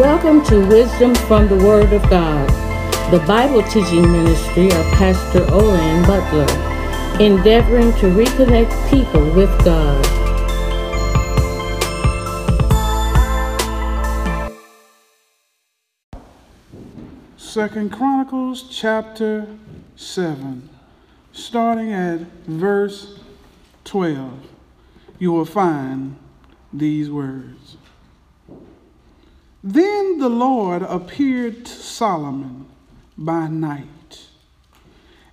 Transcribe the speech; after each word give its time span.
Welcome 0.00 0.42
to 0.46 0.66
Wisdom 0.66 1.14
from 1.14 1.46
the 1.46 1.56
Word 1.56 1.92
of 1.92 2.00
God, 2.08 2.48
the 3.12 3.18
Bible 3.26 3.62
teaching 3.64 4.10
ministry 4.10 4.64
of 4.68 4.86
Pastor 4.94 5.40
Olan 5.40 6.06
Butler, 6.06 7.22
endeavoring 7.22 7.92
to 7.96 8.06
reconnect 8.06 8.72
people 8.88 9.22
with 9.34 9.50
God. 9.62 10.02
Second 17.36 17.92
Chronicles 17.92 18.62
chapter 18.70 19.46
7, 19.96 20.70
starting 21.32 21.92
at 21.92 22.20
verse 22.46 23.18
12, 23.84 24.46
you 25.18 25.30
will 25.30 25.44
find 25.44 26.16
these 26.72 27.10
words. 27.10 27.76
Then 29.62 30.18
the 30.18 30.28
Lord 30.28 30.82
appeared 30.82 31.66
to 31.66 31.72
Solomon 31.72 32.66
by 33.16 33.48
night 33.48 34.26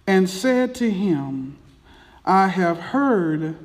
and 0.05 0.29
said 0.29 0.75
to 0.75 0.91
him, 0.91 1.57
I 2.25 2.47
have 2.47 2.77
heard 2.77 3.55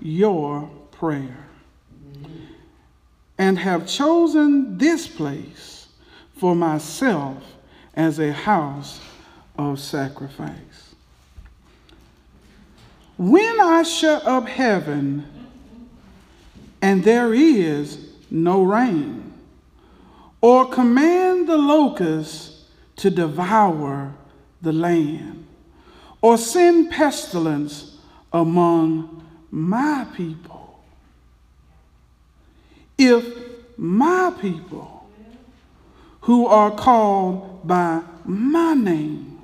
your 0.00 0.70
prayer 0.92 1.46
and 3.38 3.58
have 3.58 3.86
chosen 3.86 4.76
this 4.76 5.06
place 5.06 5.88
for 6.36 6.54
myself 6.54 7.42
as 7.94 8.18
a 8.18 8.32
house 8.32 9.00
of 9.56 9.80
sacrifice. 9.80 10.94
When 13.16 13.60
I 13.60 13.82
shut 13.82 14.26
up 14.26 14.46
heaven 14.46 15.26
and 16.82 17.04
there 17.04 17.34
is 17.34 18.10
no 18.30 18.62
rain, 18.62 19.19
or 20.40 20.66
command 20.66 21.48
the 21.48 21.56
locusts 21.56 22.64
to 22.96 23.10
devour 23.10 24.14
the 24.62 24.72
land, 24.72 25.46
or 26.20 26.36
send 26.36 26.90
pestilence 26.90 27.98
among 28.32 29.24
my 29.50 30.06
people. 30.14 30.82
If 32.98 33.24
my 33.78 34.32
people, 34.40 35.08
who 36.22 36.46
are 36.46 36.70
called 36.70 37.66
by 37.66 38.02
my 38.24 38.74
name, 38.74 39.38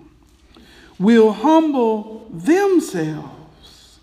will 0.98 1.32
humble 1.32 2.28
themselves 2.30 3.98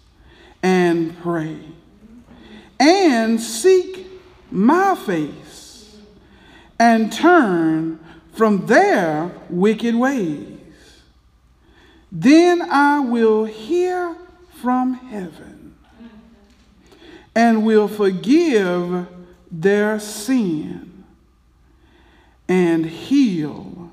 and 0.64 1.18
pray 1.22 1.60
and 2.80 3.40
seek 3.40 4.08
my 4.50 4.96
face 4.96 5.53
and 6.84 7.14
turn 7.14 7.98
from 8.34 8.66
their 8.66 9.32
wicked 9.50 9.96
ways. 9.96 10.60
Then 12.12 12.62
I 12.62 13.00
will 13.00 13.46
hear 13.46 14.18
from 14.62 14.96
heaven 14.96 15.76
and 17.34 17.66
will 17.66 17.88
forgive 17.88 19.08
their 19.50 19.98
sin 19.98 21.06
and 22.50 22.86
heal 22.86 23.90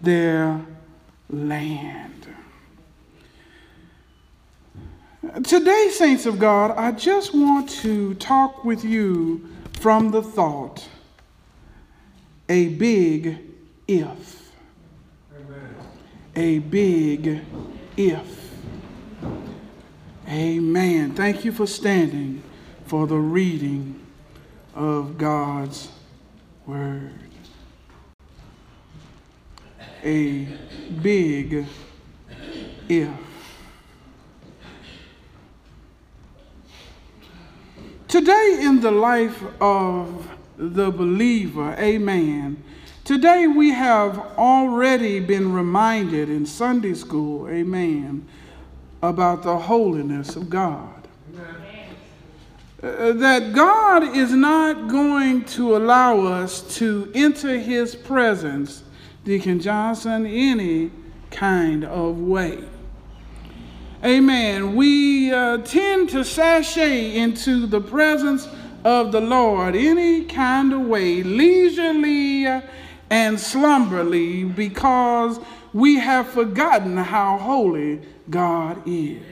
their 0.00 0.64
land. 1.28 2.28
Today, 5.42 5.88
saints 5.90 6.26
of 6.26 6.38
God, 6.38 6.76
I 6.76 6.92
just 6.92 7.34
want 7.34 7.68
to 7.82 8.14
talk 8.14 8.64
with 8.64 8.84
you 8.84 9.48
from 9.80 10.12
the 10.12 10.22
thought 10.22 10.86
a 12.50 12.66
big 12.66 13.38
if. 13.86 14.50
A 16.34 16.58
big 16.58 17.42
if. 17.96 18.52
Amen. 20.28 21.14
Thank 21.14 21.44
you 21.44 21.52
for 21.52 21.66
standing 21.68 22.42
for 22.86 23.06
the 23.06 23.16
reading 23.16 24.04
of 24.74 25.16
God's 25.16 25.90
word. 26.66 27.12
A 30.02 30.48
big 31.02 31.66
if. 32.88 33.10
Today, 38.08 38.58
in 38.62 38.80
the 38.80 38.90
life 38.90 39.40
of 39.60 40.28
the 40.60 40.90
believer. 40.90 41.74
Amen. 41.78 42.62
Today 43.04 43.46
we 43.46 43.70
have 43.70 44.18
already 44.36 45.18
been 45.18 45.52
reminded 45.52 46.28
in 46.28 46.44
Sunday 46.44 46.92
school, 46.92 47.48
amen, 47.48 48.28
about 49.02 49.42
the 49.42 49.56
holiness 49.56 50.36
of 50.36 50.50
God. 50.50 51.08
Uh, 52.82 53.12
that 53.12 53.52
God 53.52 54.16
is 54.16 54.32
not 54.32 54.88
going 54.88 55.44
to 55.44 55.76
allow 55.76 56.20
us 56.20 56.76
to 56.76 57.10
enter 57.14 57.58
his 57.58 57.94
presence, 57.94 58.82
Deacon 59.24 59.60
Johnson, 59.60 60.26
any 60.26 60.90
kind 61.30 61.84
of 61.84 62.18
way. 62.18 62.58
Amen. 64.02 64.76
We 64.76 65.30
uh, 65.30 65.58
tend 65.58 66.08
to 66.10 66.24
sashay 66.24 67.16
into 67.16 67.66
the 67.66 67.80
presence 67.80 68.48
of 68.84 69.12
the 69.12 69.20
Lord 69.20 69.76
any 69.76 70.24
kind 70.24 70.72
of 70.72 70.82
way, 70.82 71.22
leisurely 71.22 72.46
and 73.10 73.38
slumberly, 73.38 74.44
because 74.44 75.40
we 75.72 75.96
have 75.96 76.28
forgotten 76.28 76.96
how 76.96 77.38
holy 77.38 78.00
God 78.28 78.82
is. 78.86 79.22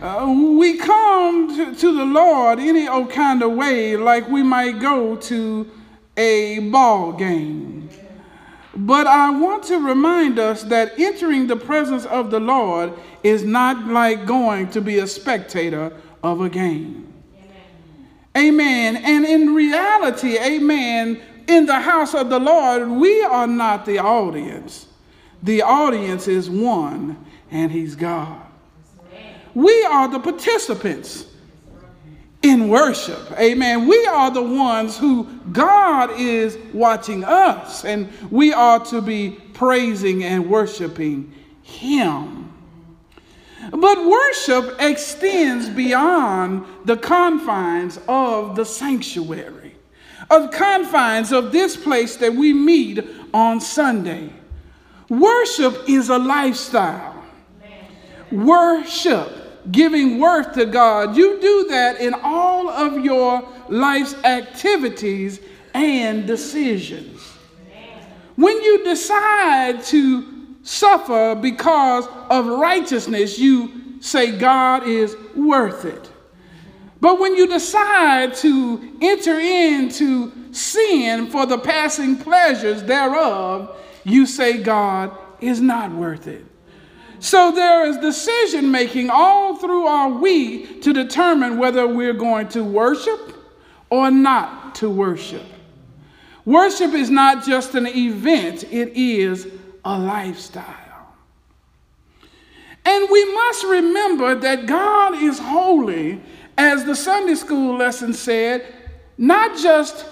Uh, 0.00 0.34
we 0.58 0.78
come 0.78 1.54
to, 1.54 1.74
to, 1.74 1.94
the 1.94 2.06
Lord 2.06 2.58
any 2.58 2.88
old 2.88 3.10
kind 3.10 3.42
of 3.42 3.52
way, 3.52 3.98
like 3.98 4.26
we 4.30 4.42
might 4.42 4.80
go 4.80 5.16
to 5.16 5.70
a 6.16 6.58
ball 6.70 7.12
game. 7.12 7.90
But 8.74 9.06
I 9.06 9.28
want 9.30 9.64
to 9.64 9.76
remind 9.76 10.38
us 10.38 10.62
that 10.64 10.98
entering 10.98 11.48
the 11.48 11.56
presence 11.56 12.06
of 12.06 12.30
the 12.30 12.40
Lord 12.40 12.94
is 13.22 13.42
not 13.42 13.88
like 13.88 14.24
going 14.24 14.70
to 14.70 14.80
be 14.80 14.98
a 14.98 15.06
spectator 15.06 15.92
of 16.22 16.40
a 16.40 16.48
game. 16.48 17.09
Amen. 18.36 18.96
And 18.96 19.24
in 19.24 19.54
reality, 19.54 20.38
amen, 20.38 21.20
in 21.48 21.66
the 21.66 21.80
house 21.80 22.14
of 22.14 22.30
the 22.30 22.38
Lord, 22.38 22.88
we 22.88 23.22
are 23.22 23.46
not 23.46 23.84
the 23.84 23.98
audience. 23.98 24.86
The 25.42 25.62
audience 25.62 26.28
is 26.28 26.48
one, 26.48 27.24
and 27.50 27.72
He's 27.72 27.96
God. 27.96 28.40
We 29.54 29.84
are 29.84 30.06
the 30.06 30.20
participants 30.20 31.26
in 32.42 32.68
worship. 32.68 33.32
Amen. 33.32 33.86
We 33.86 34.06
are 34.06 34.30
the 34.30 34.42
ones 34.42 34.96
who 34.96 35.24
God 35.50 36.12
is 36.18 36.56
watching 36.72 37.24
us, 37.24 37.84
and 37.84 38.08
we 38.30 38.52
are 38.52 38.78
to 38.86 39.02
be 39.02 39.30
praising 39.54 40.22
and 40.22 40.48
worshiping 40.48 41.34
Him. 41.62 42.39
But 43.70 44.06
worship 44.06 44.76
extends 44.80 45.68
beyond 45.68 46.64
the 46.86 46.96
confines 46.96 47.98
of 48.08 48.56
the 48.56 48.64
sanctuary, 48.64 49.74
of 50.30 50.50
confines 50.50 51.32
of 51.32 51.52
this 51.52 51.76
place 51.76 52.16
that 52.16 52.34
we 52.34 52.54
meet 52.54 53.04
on 53.34 53.60
Sunday. 53.60 54.32
Worship 55.10 55.88
is 55.88 56.08
a 56.08 56.18
lifestyle. 56.18 57.22
Worship, 58.32 59.72
giving 59.72 60.20
worth 60.20 60.54
to 60.54 60.64
God, 60.64 61.16
you 61.16 61.40
do 61.40 61.66
that 61.68 62.00
in 62.00 62.14
all 62.14 62.68
of 62.70 63.04
your 63.04 63.46
life's 63.68 64.14
activities 64.24 65.40
and 65.74 66.26
decisions. 66.26 67.20
When 68.36 68.62
you 68.62 68.84
decide 68.84 69.82
to 69.84 70.39
suffer 70.70 71.34
because 71.34 72.06
of 72.30 72.46
righteousness, 72.46 73.40
you 73.40 73.98
say 74.00 74.38
God 74.38 74.86
is 74.86 75.16
worth 75.34 75.84
it. 75.84 76.10
But 77.00 77.18
when 77.18 77.34
you 77.34 77.48
decide 77.48 78.34
to 78.36 78.98
enter 79.02 79.40
into 79.40 80.54
sin 80.54 81.26
for 81.26 81.44
the 81.44 81.58
passing 81.58 82.16
pleasures 82.16 82.84
thereof, 82.84 83.76
you 84.04 84.26
say 84.26 84.62
God 84.62 85.10
is 85.40 85.60
not 85.60 85.90
worth 85.90 86.28
it. 86.28 86.46
So 87.18 87.50
there 87.50 87.86
is 87.86 87.96
decision 87.98 88.70
making 88.70 89.10
all 89.10 89.56
through 89.56 89.86
our 89.86 90.08
week 90.08 90.82
to 90.82 90.92
determine 90.92 91.58
whether 91.58 91.86
we're 91.88 92.14
going 92.14 92.48
to 92.50 92.62
worship 92.62 93.34
or 93.90 94.10
not 94.10 94.76
to 94.76 94.88
worship. 94.88 95.46
Worship 96.44 96.92
is 96.92 97.10
not 97.10 97.44
just 97.44 97.74
an 97.74 97.88
event, 97.88 98.64
it 98.64 98.96
is 98.96 99.48
a 99.84 99.98
lifestyle. 99.98 101.14
And 102.84 103.08
we 103.10 103.34
must 103.34 103.64
remember 103.64 104.34
that 104.36 104.66
God 104.66 105.22
is 105.22 105.38
holy, 105.38 106.20
as 106.56 106.84
the 106.84 106.94
Sunday 106.94 107.34
school 107.34 107.76
lesson 107.76 108.12
said, 108.12 108.66
not 109.16 109.56
just 109.58 110.04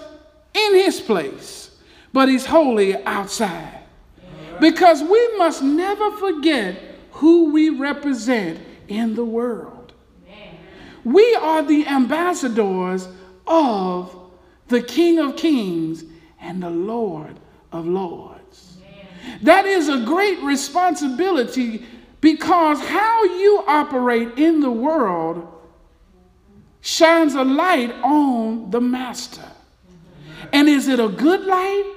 in 0.53 0.75
his 0.75 0.99
place, 0.99 1.71
but 2.13 2.29
he's 2.29 2.45
holy 2.45 2.95
outside. 3.05 3.83
Because 4.59 5.01
we 5.01 5.37
must 5.37 5.61
never 5.61 6.11
forget 6.17 6.79
who 7.11 7.51
we 7.51 7.69
represent 7.69 8.59
in 8.87 9.15
the 9.15 9.25
world. 9.25 9.93
We 11.03 11.35
are 11.35 11.63
the 11.63 11.87
ambassadors 11.87 13.07
of 13.47 14.15
the 14.67 14.81
King 14.81 15.19
of 15.19 15.37
Kings 15.37 16.03
and 16.41 16.61
the 16.61 16.69
Lord 16.69 17.39
of 17.71 17.87
Lords. 17.87 18.38
That 19.41 19.65
is 19.65 19.89
a 19.89 19.99
great 19.99 20.41
responsibility 20.41 21.85
because 22.21 22.79
how 22.79 23.23
you 23.23 23.63
operate 23.67 24.37
in 24.37 24.59
the 24.59 24.71
world 24.71 25.47
shines 26.81 27.35
a 27.35 27.43
light 27.43 27.91
on 28.03 28.71
the 28.71 28.81
master. 28.81 29.49
And 30.51 30.67
is 30.67 30.87
it 30.87 30.99
a 30.99 31.09
good 31.09 31.45
light 31.45 31.95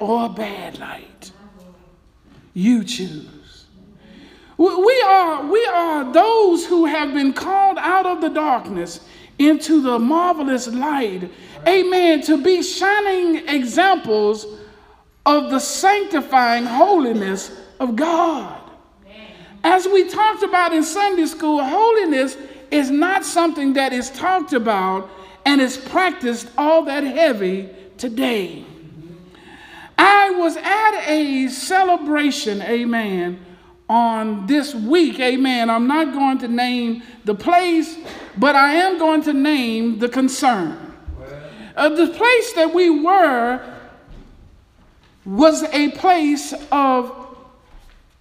or 0.00 0.26
a 0.26 0.28
bad 0.28 0.78
light? 0.78 1.32
You 2.54 2.84
choose. 2.84 3.66
We 4.56 5.02
are, 5.06 5.44
we 5.44 5.64
are 5.66 6.12
those 6.12 6.66
who 6.66 6.86
have 6.86 7.14
been 7.14 7.32
called 7.32 7.78
out 7.78 8.06
of 8.06 8.20
the 8.20 8.28
darkness 8.28 9.00
into 9.38 9.80
the 9.80 9.98
marvelous 9.98 10.66
light. 10.66 11.30
Amen. 11.66 12.22
To 12.22 12.42
be 12.42 12.62
shining 12.62 13.48
examples 13.48 14.46
of 15.28 15.50
the 15.50 15.58
sanctifying 15.58 16.64
holiness 16.64 17.52
of 17.78 17.94
God. 17.94 18.58
As 19.62 19.86
we 19.86 20.08
talked 20.08 20.42
about 20.42 20.72
in 20.72 20.82
Sunday 20.82 21.26
school, 21.26 21.62
holiness 21.62 22.38
is 22.70 22.90
not 22.90 23.26
something 23.26 23.74
that 23.74 23.92
is 23.92 24.08
talked 24.08 24.54
about 24.54 25.10
and 25.44 25.60
is 25.60 25.76
practiced 25.76 26.48
all 26.56 26.82
that 26.86 27.04
heavy 27.04 27.68
today. 27.98 28.64
I 29.98 30.30
was 30.30 30.56
at 30.56 31.04
a 31.06 31.48
celebration, 31.48 32.62
amen, 32.62 33.44
on 33.86 34.46
this 34.46 34.74
week, 34.74 35.20
amen. 35.20 35.68
I'm 35.68 35.86
not 35.86 36.14
going 36.14 36.38
to 36.38 36.48
name 36.48 37.02
the 37.26 37.34
place, 37.34 37.98
but 38.38 38.56
I 38.56 38.76
am 38.76 38.98
going 38.98 39.22
to 39.24 39.34
name 39.34 39.98
the 39.98 40.08
concern. 40.08 40.94
Uh, 41.76 41.90
the 41.90 42.06
place 42.06 42.52
that 42.54 42.72
we 42.72 42.88
were 42.88 43.77
was 45.28 45.62
a 45.62 45.90
place 45.90 46.54
of 46.72 47.14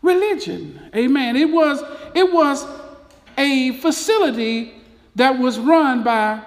religion. 0.02 0.78
Amen. 0.94 1.38
It 1.38 1.50
was, 1.50 1.82
it 2.14 2.34
was 2.34 2.68
a 3.38 3.78
facility 3.78 4.74
that 5.16 5.40
was 5.40 5.58
run 5.58 6.04
by 6.04 6.42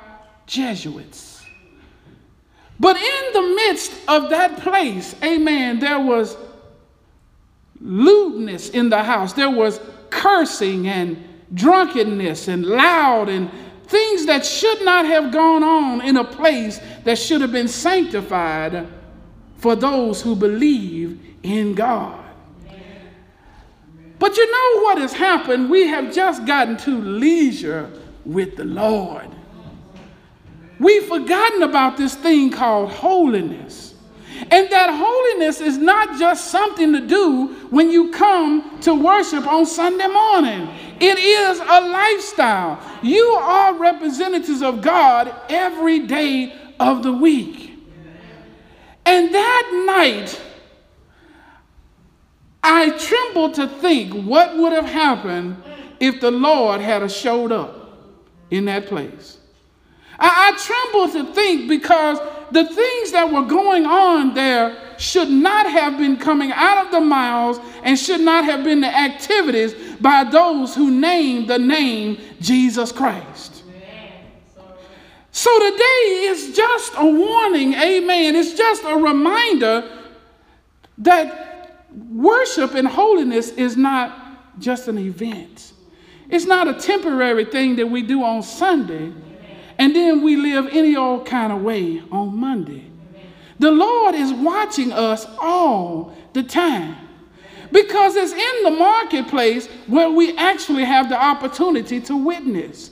Jesuits. 0.46 1.42
But 2.78 2.96
in 2.96 3.32
the 3.32 3.42
midst 3.56 3.92
of 4.06 4.28
that 4.30 4.58
place, 4.58 5.14
amen, 5.22 5.78
there 5.78 6.00
was 6.00 6.36
lewdness 7.80 8.68
in 8.68 8.90
the 8.90 9.02
house. 9.02 9.32
There 9.32 9.50
was 9.50 9.80
cursing 10.10 10.88
and 10.88 11.26
drunkenness 11.54 12.48
and 12.48 12.66
loud 12.66 13.30
and 13.30 13.50
things 13.84 14.26
that 14.26 14.44
should 14.44 14.84
not 14.84 15.06
have 15.06 15.32
gone 15.32 15.62
on 15.62 16.02
in 16.02 16.18
a 16.18 16.24
place 16.24 16.80
that 17.04 17.18
should 17.18 17.40
have 17.40 17.52
been 17.52 17.68
sanctified 17.68 18.86
for 19.60 19.76
those 19.76 20.22
who 20.22 20.34
believe 20.34 21.20
in 21.42 21.74
God. 21.74 22.24
But 24.18 24.36
you 24.36 24.50
know 24.50 24.82
what 24.82 24.98
has 24.98 25.12
happened? 25.12 25.70
We 25.70 25.86
have 25.86 26.12
just 26.14 26.44
gotten 26.44 26.76
to 26.78 27.00
leisure 27.00 27.90
with 28.24 28.56
the 28.56 28.64
Lord. 28.64 29.28
We've 30.78 31.04
forgotten 31.04 31.62
about 31.62 31.96
this 31.96 32.14
thing 32.14 32.50
called 32.50 32.90
holiness. 32.90 33.94
And 34.50 34.70
that 34.70 34.90
holiness 34.90 35.60
is 35.60 35.76
not 35.76 36.18
just 36.18 36.50
something 36.50 36.92
to 36.94 37.06
do 37.06 37.48
when 37.68 37.90
you 37.90 38.10
come 38.10 38.80
to 38.80 38.94
worship 38.94 39.46
on 39.46 39.66
Sunday 39.66 40.06
morning. 40.06 40.68
It 40.98 41.18
is 41.18 41.60
a 41.60 41.80
lifestyle. 41.80 42.80
You 43.02 43.24
are 43.24 43.74
representatives 43.74 44.62
of 44.62 44.80
God 44.80 45.34
every 45.50 46.00
day 46.00 46.54
of 46.78 47.02
the 47.02 47.12
week. 47.12 47.69
And 49.04 49.34
that 49.34 49.84
night, 49.86 50.40
I 52.62 52.90
tremble 52.90 53.50
to 53.52 53.66
think 53.66 54.12
what 54.12 54.56
would 54.56 54.72
have 54.72 54.84
happened 54.84 55.62
if 55.98 56.20
the 56.20 56.30
Lord 56.30 56.80
had 56.80 57.10
showed 57.10 57.52
up 57.52 57.98
in 58.50 58.66
that 58.66 58.86
place. 58.86 59.38
I, 60.18 60.52
I 60.52 60.58
tremble 60.58 61.12
to 61.12 61.34
think 61.34 61.68
because 61.68 62.18
the 62.50 62.64
things 62.64 63.12
that 63.12 63.30
were 63.32 63.42
going 63.42 63.86
on 63.86 64.34
there 64.34 64.76
should 64.98 65.30
not 65.30 65.70
have 65.70 65.96
been 65.96 66.16
coming 66.16 66.52
out 66.52 66.84
of 66.84 66.92
the 66.92 67.00
mouths 67.00 67.58
and 67.82 67.98
should 67.98 68.20
not 68.20 68.44
have 68.44 68.64
been 68.64 68.82
the 68.82 68.94
activities 68.94 69.74
by 70.00 70.24
those 70.24 70.74
who 70.74 70.90
named 70.90 71.48
the 71.48 71.58
name 71.58 72.18
Jesus 72.40 72.92
Christ. 72.92 73.49
So 75.32 75.70
today 75.70 76.26
is 76.26 76.56
just 76.56 76.92
a 76.96 77.04
warning, 77.04 77.74
amen. 77.74 78.34
It's 78.34 78.54
just 78.54 78.82
a 78.84 78.96
reminder 78.96 79.88
that 80.98 81.84
worship 82.10 82.74
and 82.74 82.86
holiness 82.86 83.50
is 83.50 83.76
not 83.76 84.58
just 84.60 84.88
an 84.88 84.98
event. 84.98 85.72
It's 86.28 86.46
not 86.46 86.68
a 86.68 86.74
temporary 86.74 87.44
thing 87.44 87.76
that 87.76 87.86
we 87.86 88.02
do 88.02 88.22
on 88.22 88.42
Sunday 88.42 89.12
and 89.78 89.96
then 89.96 90.22
we 90.22 90.36
live 90.36 90.68
any 90.72 90.94
old 90.94 91.24
kind 91.24 91.52
of 91.52 91.62
way 91.62 92.02
on 92.12 92.36
Monday. 92.36 92.84
The 93.58 93.70
Lord 93.70 94.14
is 94.14 94.32
watching 94.32 94.92
us 94.92 95.26
all 95.40 96.14
the 96.34 96.42
time 96.42 96.96
because 97.72 98.14
it's 98.16 98.32
in 98.32 98.62
the 98.64 98.70
marketplace 98.70 99.68
where 99.86 100.10
we 100.10 100.36
actually 100.36 100.84
have 100.84 101.08
the 101.08 101.16
opportunity 101.16 102.00
to 102.02 102.16
witness. 102.16 102.90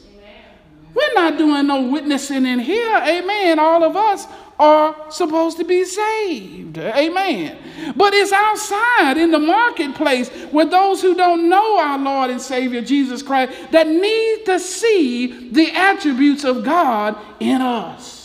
We're 0.95 1.15
not 1.15 1.39
doing 1.39 1.67
no 1.67 1.83
witnessing 1.83 2.47
in 2.47 2.59
here, 2.59 2.97
amen. 2.97 3.59
All 3.59 3.85
of 3.85 3.97
us 3.97 4.27
are 4.59 5.11
supposed 5.11 5.57
to 5.59 5.65
be 5.65 5.85
saved. 5.85 6.79
Amen. 6.79 7.57
But 7.95 8.13
it's 8.13 8.33
outside 8.33 9.17
in 9.17 9.31
the 9.31 9.39
marketplace 9.39 10.29
where 10.51 10.67
those 10.67 11.01
who 11.01 11.15
don't 11.15 11.49
know 11.49 11.79
our 11.79 11.99
Lord 11.99 12.31
and 12.31 12.41
Savior 12.41 12.83
Jesus 12.83 13.23
Christ 13.23 13.53
that 13.71 13.87
need 13.87 14.45
to 14.47 14.59
see 14.59 15.51
the 15.51 15.71
attributes 15.71 16.45
of 16.45 16.65
God 16.65 17.17
in 17.39 17.63
us. 17.63 18.19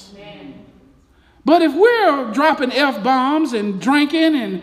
But 1.45 1.61
if 1.61 1.73
we're 1.73 2.31
dropping 2.31 2.71
F 2.71 3.03
bombs 3.03 3.53
and 3.53 3.79
drinking 3.81 4.35
and 4.35 4.61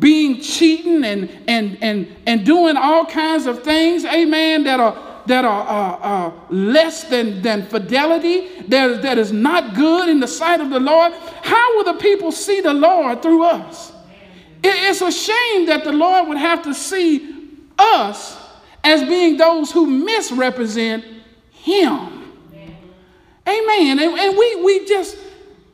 being 0.00 0.40
cheating 0.40 1.04
and, 1.04 1.30
and, 1.46 1.78
and, 1.80 2.14
and 2.26 2.44
doing 2.44 2.76
all 2.76 3.06
kinds 3.06 3.46
of 3.46 3.62
things, 3.62 4.04
amen, 4.04 4.64
that 4.64 4.80
are 4.80 5.15
that 5.26 5.44
are 5.44 6.32
less 6.50 7.04
than, 7.04 7.42
than 7.42 7.66
fidelity, 7.66 8.60
that, 8.68 9.02
that 9.02 9.18
is 9.18 9.32
not 9.32 9.74
good 9.74 10.08
in 10.08 10.20
the 10.20 10.28
sight 10.28 10.60
of 10.60 10.70
the 10.70 10.80
Lord, 10.80 11.12
how 11.42 11.76
will 11.76 11.84
the 11.84 11.98
people 12.00 12.32
see 12.32 12.60
the 12.60 12.74
Lord 12.74 13.22
through 13.22 13.44
us? 13.44 13.92
It, 14.62 14.74
it's 14.90 15.00
a 15.00 15.12
shame 15.12 15.66
that 15.66 15.84
the 15.84 15.92
Lord 15.92 16.28
would 16.28 16.38
have 16.38 16.62
to 16.64 16.74
see 16.74 17.34
us 17.78 18.36
as 18.82 19.02
being 19.02 19.36
those 19.36 19.72
who 19.72 19.86
misrepresent 19.86 21.04
Him. 21.50 22.32
Amen. 23.48 23.98
And, 23.98 24.00
and 24.00 24.36
we, 24.36 24.64
we 24.64 24.86
just, 24.86 25.16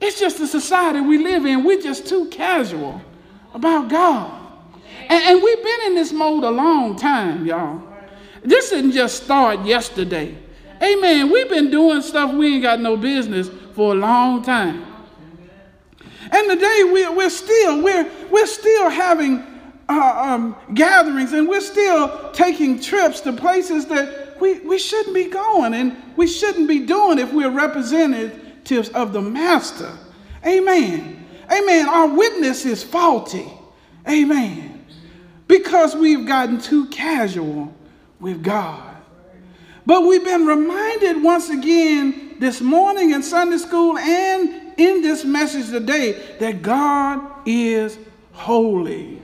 it's 0.01 0.19
just 0.21 0.39
the 0.39 0.47
society 0.47 1.01
we 1.01 1.19
live 1.19 1.47
in. 1.47 1.65
We're 1.65 1.81
just 1.81 2.07
too 2.07 2.29
casual 2.29 3.01
about 3.55 3.89
God. 3.89 4.41
And, 5.09 5.25
and 5.25 5.43
we've 5.43 5.63
been 5.63 5.81
in 5.87 5.95
this 5.95 6.13
mode 6.13 6.45
a 6.45 6.51
long 6.51 6.97
time, 6.97 7.47
y'all. 7.47 7.92
This 8.45 8.71
didn't 8.71 8.93
just 8.93 9.23
start 9.23 9.65
yesterday. 9.65 10.37
Amen. 10.83 11.31
We've 11.31 11.49
been 11.49 11.71
doing 11.71 12.03
stuff 12.03 12.35
we 12.35 12.55
ain't 12.55 12.63
got 12.63 12.81
no 12.81 12.97
business 12.97 13.49
for 13.75 13.93
a 13.93 13.95
long 13.95 14.43
time. 14.43 14.85
And 16.33 16.51
today 16.51 16.91
we're, 16.93 17.15
we're 17.15 17.31
still 17.31 17.83
we're, 17.83 18.11
we're 18.31 18.47
still 18.47 18.91
having 18.91 19.45
uh, 19.89 20.23
um, 20.35 20.57
gatherings 20.75 21.33
and 21.33 21.49
we're 21.49 21.61
still 21.61 22.31
taking 22.33 22.81
trips 22.81 23.21
to 23.21 23.33
places 23.33 23.87
that 23.87 24.41
we, 24.41 24.59
we 24.61 24.79
shouldn't 24.79 25.15
be 25.15 25.27
going 25.27 25.75
and 25.75 25.97
we 26.17 26.27
shouldn't 26.27 26.67
be 26.67 26.81
doing 26.81 27.19
if 27.19 27.33
we're 27.33 27.51
representatives 27.51 28.89
of 28.91 29.13
the 29.13 29.21
master. 29.21 29.93
Amen. 30.45 31.25
Amen. 31.53 31.89
Our 31.89 32.09
witness 32.09 32.65
is 32.65 32.83
faulty. 32.83 33.47
Amen. 34.09 34.85
Because 35.47 35.95
we've 35.95 36.27
gotten 36.27 36.59
too 36.59 36.87
casual 36.87 37.73
with 38.23 38.43
God. 38.43 38.97
But 39.85 40.07
we've 40.07 40.25
been 40.25 40.47
reminded 40.47 41.23
once 41.23 41.51
again 41.51 42.37
this 42.39 42.61
morning 42.61 43.11
in 43.11 43.23
Sunday 43.23 43.59
school 43.59 43.99
and 43.99 44.73
in 44.79 45.03
this 45.03 45.25
message 45.25 45.69
today 45.69 46.37
that 46.39 46.63
God 46.63 47.21
is 47.45 47.99
holy. 48.33 49.21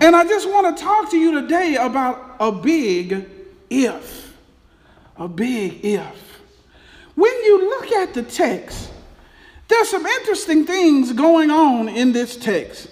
And 0.00 0.16
I 0.16 0.24
just 0.24 0.48
want 0.48 0.76
to 0.76 0.82
talk 0.82 1.10
to 1.10 1.18
you 1.18 1.40
today 1.40 1.76
about 1.76 2.36
a 2.40 2.50
big 2.52 3.28
if. 3.68 4.34
A 5.18 5.28
big 5.28 5.84
if. 5.84 6.40
When 7.14 7.32
you 7.44 7.68
look 7.70 7.92
at 7.92 8.14
the 8.14 8.22
text, 8.22 8.90
There's 9.68 9.88
some 9.88 10.06
interesting 10.06 10.64
things 10.64 11.12
going 11.12 11.50
on 11.50 11.88
in 11.88 12.12
this 12.12 12.36
text. 12.36 12.88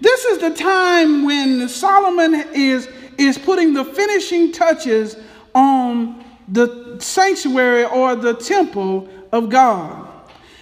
This 0.00 0.24
is 0.24 0.38
the 0.38 0.50
time 0.50 1.24
when 1.24 1.68
Solomon 1.68 2.34
is, 2.54 2.88
is 3.18 3.36
putting 3.36 3.74
the 3.74 3.84
finishing 3.84 4.52
touches 4.52 5.16
on 5.54 6.24
the 6.48 6.96
sanctuary 7.00 7.84
or 7.84 8.16
the 8.16 8.34
temple 8.34 9.08
of 9.32 9.50
God. 9.50 10.06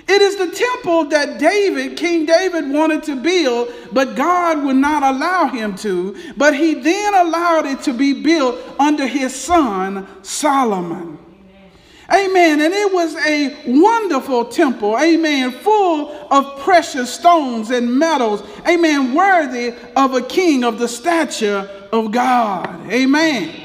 It 0.08 0.22
is 0.22 0.36
the 0.36 0.50
temple 0.50 1.06
that 1.06 1.38
David, 1.38 1.96
King 1.96 2.26
David, 2.26 2.70
wanted 2.70 3.02
to 3.04 3.16
build, 3.16 3.72
but 3.92 4.14
God 4.14 4.64
would 4.64 4.76
not 4.76 5.02
allow 5.02 5.48
him 5.48 5.75
to. 5.76 6.16
But 6.36 6.54
he 6.54 6.75
then 6.75 7.14
allowed 7.14 7.66
it 7.66 7.82
to 7.82 7.92
be 7.92 8.22
built 8.22 8.56
under 8.78 9.06
his 9.06 9.34
son, 9.34 10.06
Solomon. 10.22 11.18
Amen. 12.12 12.60
And 12.60 12.72
it 12.72 12.92
was 12.92 13.16
a 13.16 13.56
wonderful 13.66 14.44
temple. 14.44 14.96
Amen. 14.98 15.50
Full 15.50 16.10
of 16.30 16.60
precious 16.60 17.12
stones 17.12 17.70
and 17.70 17.98
metals. 17.98 18.42
Amen. 18.68 19.14
Worthy 19.14 19.75
of 19.96 20.14
a 20.14 20.22
king 20.22 20.62
of 20.62 20.78
the 20.78 20.86
stature 20.86 21.68
of 21.92 22.12
God. 22.12 22.90
Amen. 22.90 23.62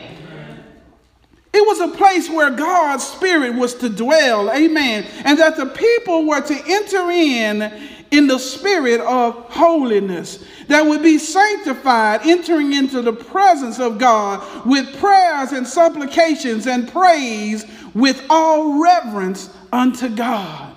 It 1.54 1.68
was 1.68 1.82
a 1.82 1.98
place 1.98 2.30
where 2.30 2.50
God's 2.50 3.06
Spirit 3.06 3.56
was 3.56 3.76
to 3.76 3.90
dwell, 3.90 4.50
amen, 4.52 5.06
and 5.26 5.38
that 5.38 5.58
the 5.58 5.66
people 5.66 6.26
were 6.26 6.40
to 6.40 6.64
enter 6.66 7.12
in 7.12 7.90
in 8.12 8.28
the 8.28 8.38
spirit 8.38 9.00
of 9.02 9.36
holiness, 9.50 10.44
that 10.68 10.86
would 10.86 11.02
be 11.02 11.18
sanctified, 11.18 12.22
entering 12.26 12.74
into 12.74 13.02
the 13.02 13.14
presence 13.14 13.80
of 13.80 13.98
God 13.98 14.66
with 14.66 14.98
prayers 15.00 15.54
and 15.54 15.66
supplications 15.66 16.68
and 16.68 16.92
praise 16.92 17.66
with 17.94 18.24
all 18.30 18.82
reverence 18.82 19.50
unto 19.72 20.10
God. 20.10 20.76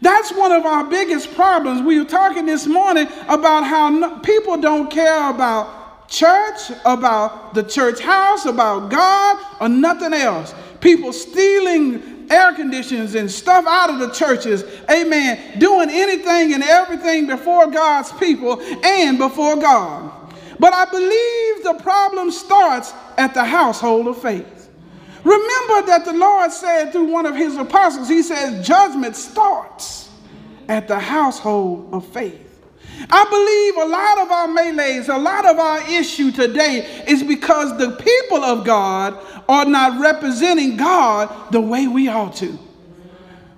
That's 0.00 0.32
one 0.32 0.52
of 0.52 0.66
our 0.66 0.84
biggest 0.84 1.32
problems. 1.34 1.82
We 1.82 1.98
were 1.98 2.04
talking 2.04 2.46
this 2.46 2.66
morning 2.66 3.06
about 3.28 3.64
how 3.64 3.88
no, 3.88 4.18
people 4.18 4.56
don't 4.56 4.90
care 4.90 5.30
about 5.30 6.08
church, 6.08 6.72
about 6.84 7.54
the 7.54 7.62
church 7.62 8.00
house, 8.00 8.44
about 8.44 8.90
God, 8.90 9.38
or 9.60 9.68
nothing 9.68 10.12
else. 10.12 10.54
People 10.80 11.12
stealing 11.12 12.26
air 12.30 12.52
conditioners 12.54 13.14
and 13.14 13.30
stuff 13.30 13.64
out 13.68 13.90
of 13.90 13.98
the 13.98 14.10
churches, 14.10 14.64
amen, 14.90 15.58
doing 15.58 15.88
anything 15.90 16.54
and 16.54 16.62
everything 16.62 17.26
before 17.26 17.70
God's 17.70 18.10
people 18.12 18.60
and 18.84 19.18
before 19.18 19.56
God. 19.56 20.10
But 20.58 20.72
I 20.72 20.84
believe 20.86 21.64
the 21.64 21.82
problem 21.82 22.30
starts 22.30 22.92
at 23.18 23.34
the 23.34 23.44
household 23.44 24.08
of 24.08 24.20
faith. 24.20 24.61
Remember 25.24 25.86
that 25.86 26.04
the 26.04 26.12
Lord 26.12 26.50
said 26.52 26.92
through 26.92 27.04
one 27.04 27.26
of 27.26 27.36
his 27.36 27.56
apostles, 27.56 28.08
He 28.08 28.22
says, 28.22 28.66
judgment 28.66 29.16
starts 29.16 30.08
at 30.68 30.88
the 30.88 30.98
household 30.98 31.92
of 31.92 32.06
faith. 32.06 32.48
I 33.10 33.24
believe 33.24 33.76
a 33.76 33.90
lot 33.90 34.18
of 34.18 34.30
our 34.30 34.48
melees, 34.48 35.08
a 35.08 35.18
lot 35.18 35.46
of 35.46 35.58
our 35.58 35.88
issue 35.90 36.30
today 36.30 37.04
is 37.06 37.22
because 37.22 37.76
the 37.78 37.92
people 37.92 38.44
of 38.44 38.64
God 38.64 39.18
are 39.48 39.64
not 39.64 40.00
representing 40.00 40.76
God 40.76 41.52
the 41.52 41.60
way 41.60 41.88
we 41.88 42.08
ought 42.08 42.36
to. 42.36 42.58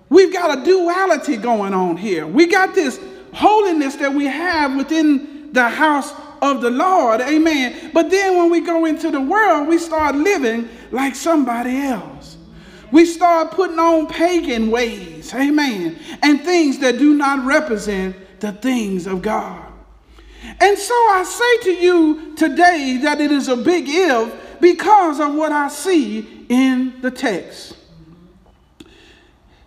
We've 0.09 0.33
got 0.33 0.59
a 0.59 0.65
duality 0.65 1.37
going 1.37 1.75
on 1.75 1.97
here. 1.97 2.27
We 2.27 2.47
got 2.47 2.75
this 2.75 3.01
holiness 3.33 3.97
that 3.97 4.13
we 4.15 4.27
have 4.27 4.77
within 4.77 5.53
the 5.53 5.69
house 5.69 6.13
of 6.45 6.61
the 6.61 6.71
Lord, 6.71 7.21
amen. 7.21 7.91
But 7.93 8.11
then 8.11 8.37
when 8.37 8.51
we 8.51 8.61
go 8.61 8.85
into 8.85 9.11
the 9.11 9.21
world, 9.21 9.67
we 9.67 9.79
start 9.79 10.15
living 10.15 10.69
like 10.91 11.15
somebody 11.15 11.79
else. 11.79 12.37
We 12.93 13.07
start 13.07 13.53
putting 13.53 13.79
on 13.79 14.07
pagan 14.07 14.71
ways, 14.71 15.35
amen, 15.35 15.99
and 16.23 16.41
things 16.43 16.79
that 16.79 16.99
do 16.99 17.15
not 17.15 17.45
represent 17.45 18.17
the 18.41 18.53
things 18.53 19.07
of 19.07 19.23
God. 19.23 19.65
And 20.61 20.79
so 20.79 20.95
I 20.95 21.25
say 21.25 21.73
to 21.73 21.83
you 21.83 22.35
today 22.37 22.99
that 23.03 23.21
it 23.21 23.33
is 23.33 23.49
a 23.49 23.57
big 23.57 23.87
if 23.89 24.61
because 24.61 25.19
of 25.19 25.35
what 25.35 25.51
I 25.51 25.69
see 25.69 26.47
in 26.49 27.01
the 27.01 27.11
text. 27.11 27.77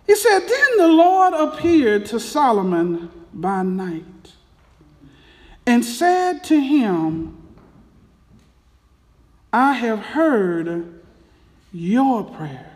He 0.06 0.14
said, 0.14 0.38
Then 0.38 0.76
the 0.78 0.88
Lord 0.88 1.34
appeared 1.34 2.06
to 2.06 2.20
Solomon 2.20 3.10
by 3.34 3.62
night 3.62 4.04
and 5.68 5.84
said 5.84 6.42
to 6.42 6.58
him, 6.58 7.36
I 9.52 9.74
have 9.74 9.98
heard 9.98 10.98
your 11.74 12.24
prayer 12.24 12.72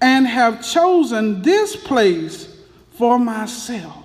and 0.00 0.26
have 0.26 0.66
chosen 0.66 1.42
this 1.42 1.76
place 1.76 2.56
for 2.92 3.18
myself 3.18 4.02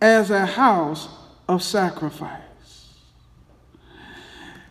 as 0.00 0.30
a 0.30 0.46
house 0.46 1.08
of 1.48 1.60
sacrifice. 1.60 2.38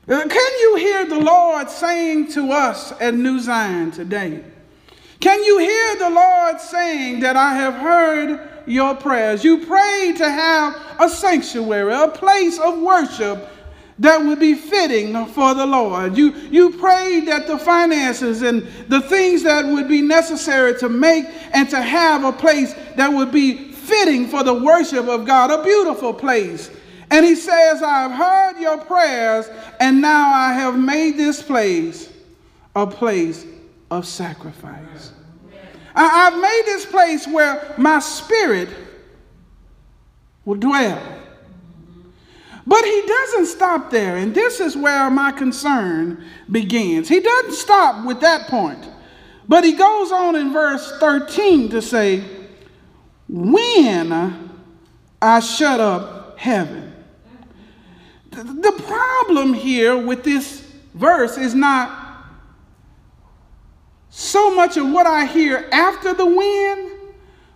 Uh, 0.07 0.25
can 0.29 0.59
you 0.61 0.77
hear 0.77 1.05
the 1.05 1.19
Lord 1.19 1.69
saying 1.69 2.31
to 2.31 2.53
us 2.53 2.93
at 3.01 3.13
New 3.13 3.41
Zion 3.41 3.91
today? 3.91 4.41
Can 5.19 5.43
you 5.43 5.57
hear 5.57 5.97
the 5.97 6.11
Lord 6.11 6.61
saying 6.61 7.19
that 7.19 7.35
I 7.35 7.55
have 7.55 7.73
heard 7.73 8.50
your 8.65 8.95
prayers? 8.95 9.43
You 9.43 9.65
prayed 9.65 10.17
to 10.17 10.29
have 10.29 10.79
a 10.99 11.09
sanctuary, 11.09 11.93
a 11.93 12.07
place 12.07 12.59
of 12.59 12.79
worship 12.79 13.49
that 13.99 14.19
would 14.19 14.39
be 14.39 14.55
fitting 14.55 15.25
for 15.27 15.53
the 15.53 15.65
Lord. 15.65 16.17
You, 16.17 16.33
you 16.49 16.71
prayed 16.71 17.27
that 17.27 17.45
the 17.45 17.59
finances 17.59 18.41
and 18.41 18.63
the 18.87 19.01
things 19.01 19.43
that 19.43 19.63
would 19.65 19.87
be 19.87 20.01
necessary 20.01 20.77
to 20.79 20.89
make 20.89 21.25
and 21.53 21.69
to 21.69 21.79
have 21.79 22.23
a 22.23 22.31
place 22.31 22.73
that 22.95 23.13
would 23.13 23.31
be 23.31 23.71
fitting 23.71 24.27
for 24.27 24.43
the 24.43 24.53
worship 24.53 25.07
of 25.07 25.25
God, 25.25 25.51
a 25.51 25.63
beautiful 25.63 26.13
place. 26.13 26.71
And 27.11 27.25
he 27.25 27.35
says, 27.35 27.83
I've 27.83 28.11
heard 28.11 28.59
your 28.59 28.77
prayers, 28.79 29.49
and 29.79 30.01
now 30.01 30.33
I 30.33 30.53
have 30.53 30.79
made 30.79 31.17
this 31.17 31.43
place 31.43 32.11
a 32.75 32.87
place 32.87 33.45
of 33.91 34.07
sacrifice. 34.07 35.11
I, 35.95 36.29
have 36.29 36.41
made 36.41 36.63
this 36.65 36.85
place 36.85 37.27
where 37.27 37.73
my 37.77 37.99
spirit 37.99 38.69
will 40.45 40.55
dwell. 40.55 41.01
But 42.65 42.85
he 42.85 43.03
doesn't 43.07 43.47
stop 43.47 43.89
there, 43.89 44.17
and 44.17 44.33
this 44.33 44.59
is 44.59 44.77
where 44.77 45.09
my 45.09 45.31
concern 45.31 46.23
begins. 46.49 47.09
He 47.09 47.19
doesn't 47.19 47.53
stop 47.53 48.05
with 48.05 48.21
that 48.21 48.47
point, 48.47 48.87
but 49.47 49.63
he 49.63 49.73
goes 49.73 50.11
on 50.11 50.35
in 50.35 50.53
verse 50.53 50.97
13 50.99 51.69
to 51.69 51.81
say, 51.81 52.23
when 53.27 54.49
I 55.21 55.39
shut 55.39 55.79
up 55.79 56.37
heaven. 56.37 56.93
The 58.31 58.73
problem 58.87 59.53
here 59.53 59.97
with 59.97 60.23
this 60.23 60.61
verse 60.93 61.37
is 61.37 61.53
not 61.53 62.00
so 64.11 64.53
much 64.53 64.75
of 64.75 64.91
what 64.91 65.07
I 65.07 65.25
hear 65.25 65.67
after 65.71 66.13
the 66.13 66.25
when, 66.25 66.91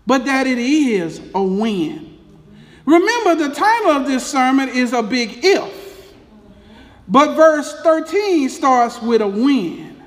but 0.07 0.25
that 0.25 0.47
it 0.47 0.57
is 0.57 1.19
a 1.35 1.43
when. 1.43 2.17
Remember, 2.85 3.35
the 3.35 3.53
title 3.53 3.91
of 3.91 4.07
this 4.07 4.25
sermon 4.25 4.69
is 4.69 4.93
a 4.93 5.03
big 5.03 5.43
if, 5.43 6.13
but 7.07 7.35
verse 7.35 7.81
13 7.81 8.47
starts 8.49 9.01
with 9.01 9.21
a 9.21 9.27
when. 9.27 10.01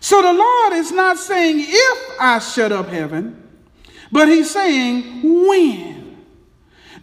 So 0.00 0.20
the 0.20 0.32
Lord 0.32 0.72
is 0.72 0.90
not 0.90 1.16
saying 1.16 1.64
if 1.68 2.20
I 2.20 2.40
shut 2.40 2.72
up 2.72 2.88
heaven, 2.88 3.40
but 4.10 4.26
he's 4.26 4.50
saying, 4.50 5.22
when? 5.22 6.24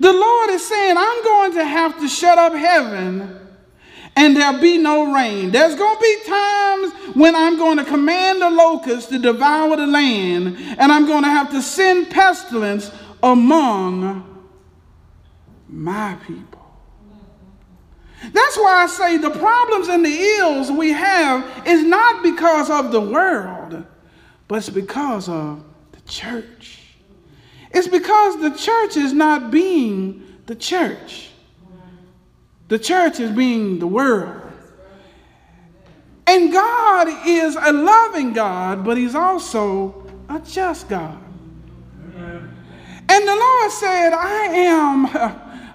The 0.02 0.12
Lord 0.12 0.50
is 0.50 0.68
saying, 0.68 0.96
I'm 0.98 1.24
going 1.24 1.54
to 1.54 1.66
have 1.66 1.98
to 2.00 2.10
shut 2.10 2.38
up 2.38 2.54
heaven 2.54 3.40
and 4.20 4.36
there'll 4.36 4.60
be 4.60 4.78
no 4.78 5.14
rain. 5.14 5.50
There's 5.50 5.76
going 5.76 5.96
to 5.96 6.02
be 6.02 6.18
times 6.28 7.16
when 7.16 7.36
I'm 7.38 7.58
going 7.58 7.78
to 7.78 7.86
command 7.86 8.42
the 8.42 8.50
locusts 8.50 9.10
to 9.12 9.18
devour 9.18 9.78
the 9.78 9.88
land, 9.88 10.58
and 10.58 10.92
I'm 10.92 11.08
going 11.08 11.24
to 11.24 11.30
have 11.30 11.50
to 11.52 11.62
send 11.62 12.10
pestilence 12.10 12.92
among 13.24 14.46
my 15.70 16.18
people. 16.28 16.60
That's 18.34 18.58
why 18.58 18.84
I 18.84 18.88
say 18.88 19.18
the 19.18 19.30
problems 19.30 19.88
and 19.88 20.04
the 20.04 20.20
ills 20.40 20.70
we 20.70 20.90
have 20.90 21.66
is 21.66 21.84
not 21.84 22.22
because 22.22 22.70
of 22.70 22.92
the 22.92 23.00
world, 23.00 23.86
but 24.50 24.56
it's 24.56 24.70
because 24.70 25.30
of 25.30 25.64
the 25.94 26.02
church. 26.02 26.82
It's 27.72 27.88
because 27.88 28.42
the 28.42 28.50
church 28.50 28.98
is 28.98 29.14
not 29.14 29.50
being 29.50 30.42
the 30.46 30.56
church. 30.56 31.29
The 32.70 32.80
church 32.80 33.20
is 33.20 33.32
being 33.32 33.80
the 33.80 33.88
world. 33.88 34.42
And 36.28 36.54
God 36.54 37.08
is 37.26 37.58
a 37.60 37.74
loving 37.74 38.34
God, 38.34 38.86
but 38.86 38.96
He's 38.96 39.16
also 39.16 40.06
a 40.30 40.40
just 40.40 40.88
God. 40.88 41.18
And 43.12 43.28
the 43.28 43.36
Lord 43.36 43.72
said, 43.72 44.14
I 44.14 44.44
am 44.54 45.06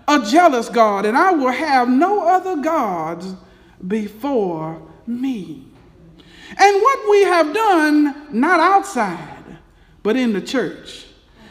a 0.07 0.25
jealous 0.31 0.69
God, 0.69 1.05
and 1.05 1.17
I 1.17 1.33
will 1.33 1.51
have 1.51 1.89
no 1.89 2.29
other 2.29 2.63
gods 2.63 3.35
before 3.89 4.81
me. 5.05 5.67
And 6.57 6.83
what 6.83 7.11
we 7.11 7.25
have 7.25 7.53
done, 7.53 8.27
not 8.31 8.61
outside, 8.61 9.59
but 10.05 10.15
in 10.15 10.33
the 10.33 10.41
church, 10.41 11.07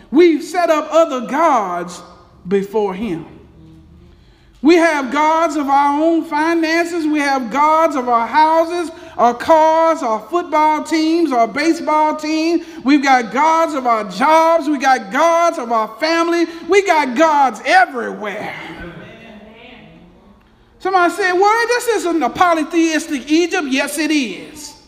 we've 0.10 0.42
set 0.42 0.70
up 0.70 0.88
other 0.90 1.28
gods 1.28 2.02
before 2.48 2.94
him. 2.94 3.43
We 4.64 4.76
have 4.76 5.12
gods 5.12 5.58
of 5.58 5.68
our 5.68 6.02
own 6.02 6.24
finances. 6.24 7.06
We 7.06 7.20
have 7.20 7.52
gods 7.52 7.98
of 7.98 8.08
our 8.08 8.26
houses, 8.26 8.96
our 9.18 9.34
cars, 9.34 10.02
our 10.02 10.22
football 10.30 10.86
teams, 10.86 11.34
our 11.34 11.50
baseball 11.50 12.16
team. 12.16 12.64
We've 12.86 13.04
got 13.04 13.34
gods 13.34 13.74
of 13.74 13.86
our 13.86 14.10
jobs. 14.10 14.70
We 14.70 14.78
got 14.78 15.12
gods 15.12 15.60
of 15.60 15.74
our 15.74 15.90
family. 16.00 16.46
We 16.70 16.86
got 16.86 17.18
gods 17.18 17.62
everywhere. 17.66 18.58
Somebody 20.80 21.14
said, 21.14 21.34
well, 21.34 21.68
this 21.68 21.88
isn't 21.88 22.24
a 22.24 22.30
polytheistic 22.30 23.30
Egypt. 23.30 23.68
Yes, 23.70 23.98
it 23.98 24.12
is. 24.12 24.82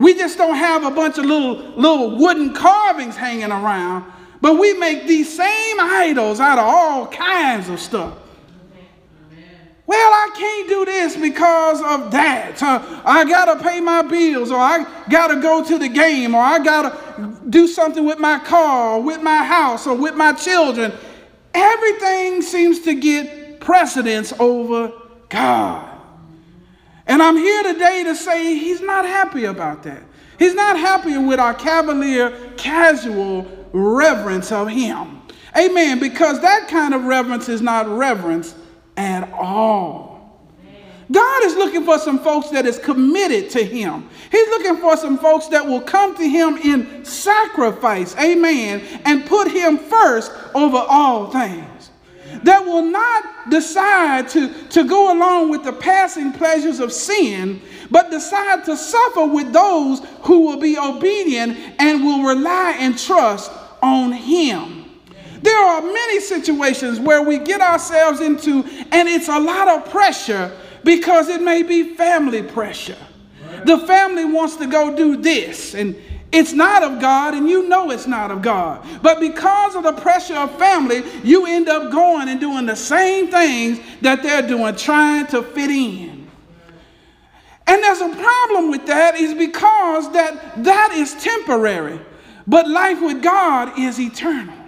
We 0.00 0.14
just 0.14 0.36
don't 0.36 0.56
have 0.56 0.82
a 0.82 0.90
bunch 0.90 1.16
of 1.16 1.26
little, 1.26 1.58
little 1.76 2.16
wooden 2.16 2.54
carvings 2.54 3.14
hanging 3.14 3.52
around, 3.52 4.10
but 4.40 4.58
we 4.58 4.72
make 4.74 5.06
these 5.06 5.32
same 5.32 5.76
idols 5.78 6.40
out 6.40 6.58
of 6.58 6.64
all 6.64 7.06
kinds 7.06 7.68
of 7.68 7.78
stuff. 7.78 8.16
Well, 9.90 10.12
I 10.12 10.30
can't 10.36 10.68
do 10.68 10.84
this 10.84 11.16
because 11.16 11.82
of 11.82 12.12
that. 12.12 12.62
Uh, 12.62 13.02
I 13.04 13.24
got 13.24 13.46
to 13.46 13.60
pay 13.60 13.80
my 13.80 14.02
bills, 14.02 14.52
or 14.52 14.56
I 14.56 14.86
got 15.10 15.34
to 15.34 15.40
go 15.40 15.64
to 15.64 15.78
the 15.78 15.88
game, 15.88 16.32
or 16.32 16.40
I 16.40 16.60
got 16.60 16.82
to 17.16 17.50
do 17.50 17.66
something 17.66 18.04
with 18.04 18.20
my 18.20 18.38
car, 18.38 18.90
or 18.90 19.02
with 19.02 19.20
my 19.20 19.42
house, 19.42 19.88
or 19.88 19.96
with 19.96 20.14
my 20.14 20.32
children. 20.32 20.92
Everything 21.54 22.40
seems 22.40 22.78
to 22.82 22.94
get 22.94 23.58
precedence 23.58 24.32
over 24.38 24.92
God. 25.28 25.98
And 27.08 27.20
I'm 27.20 27.36
here 27.36 27.64
today 27.64 28.04
to 28.04 28.14
say 28.14 28.56
he's 28.60 28.80
not 28.80 29.04
happy 29.04 29.46
about 29.46 29.82
that. 29.82 30.04
He's 30.38 30.54
not 30.54 30.78
happy 30.78 31.18
with 31.18 31.40
our 31.40 31.52
cavalier, 31.52 32.30
casual 32.56 33.44
reverence 33.72 34.52
of 34.52 34.68
him. 34.68 35.20
Amen. 35.58 35.98
Because 35.98 36.40
that 36.42 36.68
kind 36.68 36.94
of 36.94 37.06
reverence 37.06 37.48
is 37.48 37.60
not 37.60 37.88
reverence 37.88 38.54
at 39.00 39.32
all. 39.32 40.10
God 41.10 41.44
is 41.44 41.56
looking 41.56 41.84
for 41.84 41.98
some 41.98 42.20
folks 42.20 42.50
that 42.50 42.66
is 42.66 42.78
committed 42.78 43.50
to 43.50 43.64
him. 43.64 44.08
He's 44.30 44.48
looking 44.48 44.76
for 44.76 44.96
some 44.96 45.18
folks 45.18 45.48
that 45.48 45.66
will 45.66 45.80
come 45.80 46.16
to 46.16 46.28
him 46.28 46.56
in 46.58 47.04
sacrifice, 47.04 48.14
amen, 48.16 48.82
and 49.04 49.26
put 49.26 49.50
him 49.50 49.76
first 49.76 50.30
over 50.54 50.76
all 50.76 51.32
things. 51.32 51.90
That 52.44 52.64
will 52.64 52.84
not 52.84 53.50
decide 53.50 54.28
to, 54.30 54.68
to 54.68 54.84
go 54.84 55.12
along 55.12 55.50
with 55.50 55.64
the 55.64 55.72
passing 55.72 56.32
pleasures 56.32 56.78
of 56.78 56.92
sin, 56.92 57.60
but 57.90 58.12
decide 58.12 58.64
to 58.66 58.76
suffer 58.76 59.26
with 59.26 59.52
those 59.52 60.00
who 60.22 60.46
will 60.46 60.58
be 60.58 60.78
obedient 60.78 61.58
and 61.80 62.04
will 62.04 62.22
rely 62.22 62.76
and 62.78 62.96
trust 62.96 63.50
on 63.82 64.12
him. 64.12 64.79
There 65.42 65.58
are 65.58 65.80
many 65.80 66.20
situations 66.20 67.00
where 67.00 67.22
we 67.22 67.38
get 67.38 67.60
ourselves 67.60 68.20
into, 68.20 68.64
and 68.92 69.08
it's 69.08 69.28
a 69.28 69.38
lot 69.38 69.68
of 69.68 69.90
pressure 69.90 70.52
because 70.84 71.28
it 71.28 71.42
may 71.42 71.62
be 71.62 71.94
family 71.94 72.42
pressure. 72.42 72.98
The 73.64 73.78
family 73.78 74.24
wants 74.24 74.56
to 74.56 74.66
go 74.66 74.96
do 74.96 75.16
this, 75.16 75.74
and 75.74 75.96
it's 76.32 76.52
not 76.52 76.82
of 76.82 77.00
God, 77.00 77.34
and 77.34 77.48
you 77.48 77.68
know 77.68 77.90
it's 77.90 78.06
not 78.06 78.30
of 78.30 78.42
God. 78.42 78.86
But 79.02 79.18
because 79.18 79.74
of 79.74 79.82
the 79.82 79.92
pressure 79.92 80.36
of 80.36 80.56
family, 80.58 81.02
you 81.24 81.46
end 81.46 81.68
up 81.68 81.90
going 81.90 82.28
and 82.28 82.38
doing 82.38 82.66
the 82.66 82.76
same 82.76 83.28
things 83.28 83.80
that 84.00 84.22
they're 84.22 84.46
doing, 84.46 84.76
trying 84.76 85.26
to 85.28 85.42
fit 85.42 85.70
in. 85.70 86.28
And 87.66 87.82
there's 87.82 88.00
a 88.00 88.08
problem 88.08 88.70
with 88.70 88.86
that 88.86 89.14
is 89.14 89.34
because 89.34 90.12
that 90.12 90.64
that 90.64 90.92
is 90.92 91.14
temporary, 91.22 92.00
but 92.46 92.68
life 92.68 93.00
with 93.00 93.22
God 93.22 93.78
is 93.78 94.00
eternal. 94.00 94.59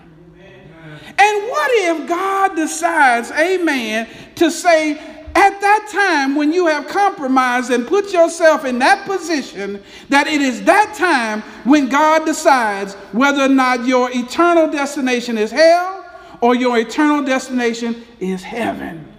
And 1.24 1.48
what 1.48 1.70
if 1.72 2.08
God 2.08 2.56
decides, 2.56 3.30
amen, 3.30 4.08
to 4.34 4.50
say, 4.50 4.98
at 5.34 5.60
that 5.60 5.88
time 5.92 6.34
when 6.34 6.52
you 6.52 6.66
have 6.66 6.88
compromised 6.88 7.70
and 7.70 7.86
put 7.86 8.12
yourself 8.12 8.64
in 8.64 8.80
that 8.80 9.06
position, 9.06 9.80
that 10.08 10.26
it 10.26 10.40
is 10.40 10.64
that 10.64 10.94
time 10.96 11.42
when 11.62 11.88
God 11.88 12.24
decides 12.26 12.94
whether 13.12 13.42
or 13.42 13.48
not 13.48 13.86
your 13.86 14.10
eternal 14.12 14.68
destination 14.68 15.38
is 15.38 15.52
hell 15.52 16.04
or 16.40 16.56
your 16.56 16.76
eternal 16.76 17.22
destination 17.22 18.04
is 18.18 18.42
heaven. 18.42 19.11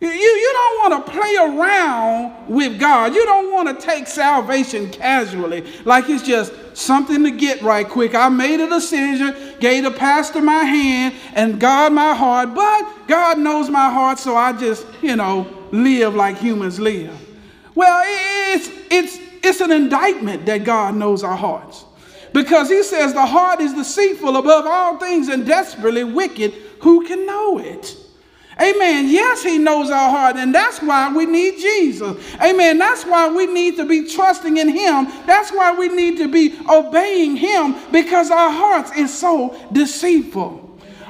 You, 0.00 0.08
you 0.08 0.50
don't 0.52 0.90
want 0.90 1.06
to 1.06 1.12
play 1.12 1.36
around 1.36 2.48
with 2.48 2.78
God. 2.78 3.14
You 3.14 3.24
don't 3.24 3.52
want 3.52 3.68
to 3.68 3.86
take 3.86 4.06
salvation 4.06 4.90
casually, 4.90 5.64
like 5.84 6.08
it's 6.10 6.22
just 6.22 6.52
something 6.76 7.22
to 7.22 7.30
get 7.30 7.62
right 7.62 7.88
quick. 7.88 8.14
I 8.14 8.28
made 8.28 8.60
a 8.60 8.68
decision, 8.68 9.34
gave 9.60 9.84
the 9.84 9.90
pastor 9.90 10.42
my 10.42 10.64
hand, 10.64 11.14
and 11.34 11.58
God 11.58 11.92
my 11.92 12.14
heart, 12.14 12.54
but 12.54 13.06
God 13.06 13.38
knows 13.38 13.70
my 13.70 13.88
heart, 13.88 14.18
so 14.18 14.36
I 14.36 14.52
just, 14.52 14.86
you 15.00 15.16
know, 15.16 15.46
live 15.70 16.14
like 16.14 16.36
humans 16.36 16.78
live. 16.78 17.16
Well, 17.74 18.02
it's, 18.54 18.68
it's, 18.90 19.18
it's 19.42 19.60
an 19.60 19.72
indictment 19.72 20.46
that 20.46 20.64
God 20.64 20.96
knows 20.96 21.24
our 21.24 21.36
hearts. 21.36 21.84
Because 22.32 22.68
he 22.68 22.82
says 22.82 23.14
the 23.14 23.24
heart 23.24 23.60
is 23.60 23.72
deceitful 23.72 24.36
above 24.36 24.66
all 24.66 24.98
things 24.98 25.28
and 25.28 25.46
desperately 25.46 26.02
wicked. 26.02 26.52
Who 26.80 27.06
can 27.06 27.24
know 27.26 27.58
it? 27.58 27.96
Amen. 28.60 29.08
Yes, 29.08 29.42
he 29.42 29.58
knows 29.58 29.90
our 29.90 30.10
heart, 30.10 30.36
and 30.36 30.54
that's 30.54 30.80
why 30.80 31.12
we 31.12 31.26
need 31.26 31.58
Jesus. 31.58 32.16
Amen. 32.40 32.78
That's 32.78 33.04
why 33.04 33.28
we 33.28 33.46
need 33.46 33.76
to 33.76 33.84
be 33.84 34.08
trusting 34.08 34.56
in 34.56 34.68
him. 34.68 35.06
That's 35.26 35.50
why 35.50 35.74
we 35.74 35.88
need 35.88 36.18
to 36.18 36.28
be 36.28 36.56
obeying 36.68 37.36
him 37.36 37.74
because 37.90 38.30
our 38.30 38.50
hearts 38.50 38.96
is 38.96 39.12
so 39.12 39.58
deceitful. 39.72 40.64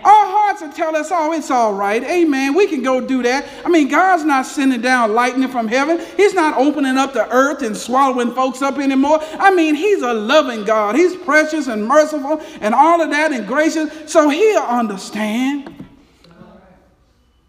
Our 0.04 0.26
hearts 0.26 0.61
will 0.61 0.72
tell 0.72 0.94
us, 0.96 1.09
oh, 1.11 1.33
it's 1.33 1.50
all 1.50 1.72
right. 1.72 2.02
Amen. 2.04 2.54
We 2.54 2.66
can 2.66 2.83
go 2.83 3.00
do 3.00 3.22
that. 3.22 3.46
I 3.64 3.70
mean, 3.70 3.88
God's 3.88 4.22
not 4.24 4.44
sending 4.44 4.83
down 4.83 5.14
lightning 5.14 5.48
from 5.48 5.66
heaven. 5.66 5.98
He's 6.18 6.35
not 6.35 6.59
opening 6.59 6.98
up 6.98 7.14
the 7.14 7.26
earth 7.30 7.62
and 7.62 7.74
swallowing 7.74 8.33
folks 8.35 8.61
up 8.61 8.78
anymore. 8.78 9.18
I 9.38 9.54
mean, 9.54 9.74
He's 9.74 10.02
a 10.02 10.12
loving 10.12 10.64
God. 10.64 10.94
He's 10.94 11.16
precious 11.16 11.68
and 11.68 11.87
merciful 11.87 12.42
and 12.61 12.74
all 12.74 13.00
of 13.00 13.11
that 13.11 13.33
and 13.33 13.46
gracious. 13.46 13.90
So 14.11 14.28
He'll 14.28 14.62
understand. 14.62 15.84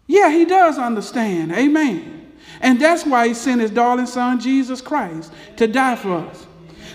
Yeah, 0.06 0.30
he 0.30 0.44
does 0.44 0.78
understand. 0.78 1.52
Amen. 1.52 2.32
And 2.60 2.80
that's 2.80 3.04
why 3.04 3.28
he 3.28 3.34
sent 3.34 3.60
his 3.60 3.70
darling 3.70 4.06
son, 4.06 4.40
Jesus 4.40 4.80
Christ, 4.80 5.32
to 5.56 5.66
die 5.66 5.96
for 5.96 6.16
us. 6.16 6.46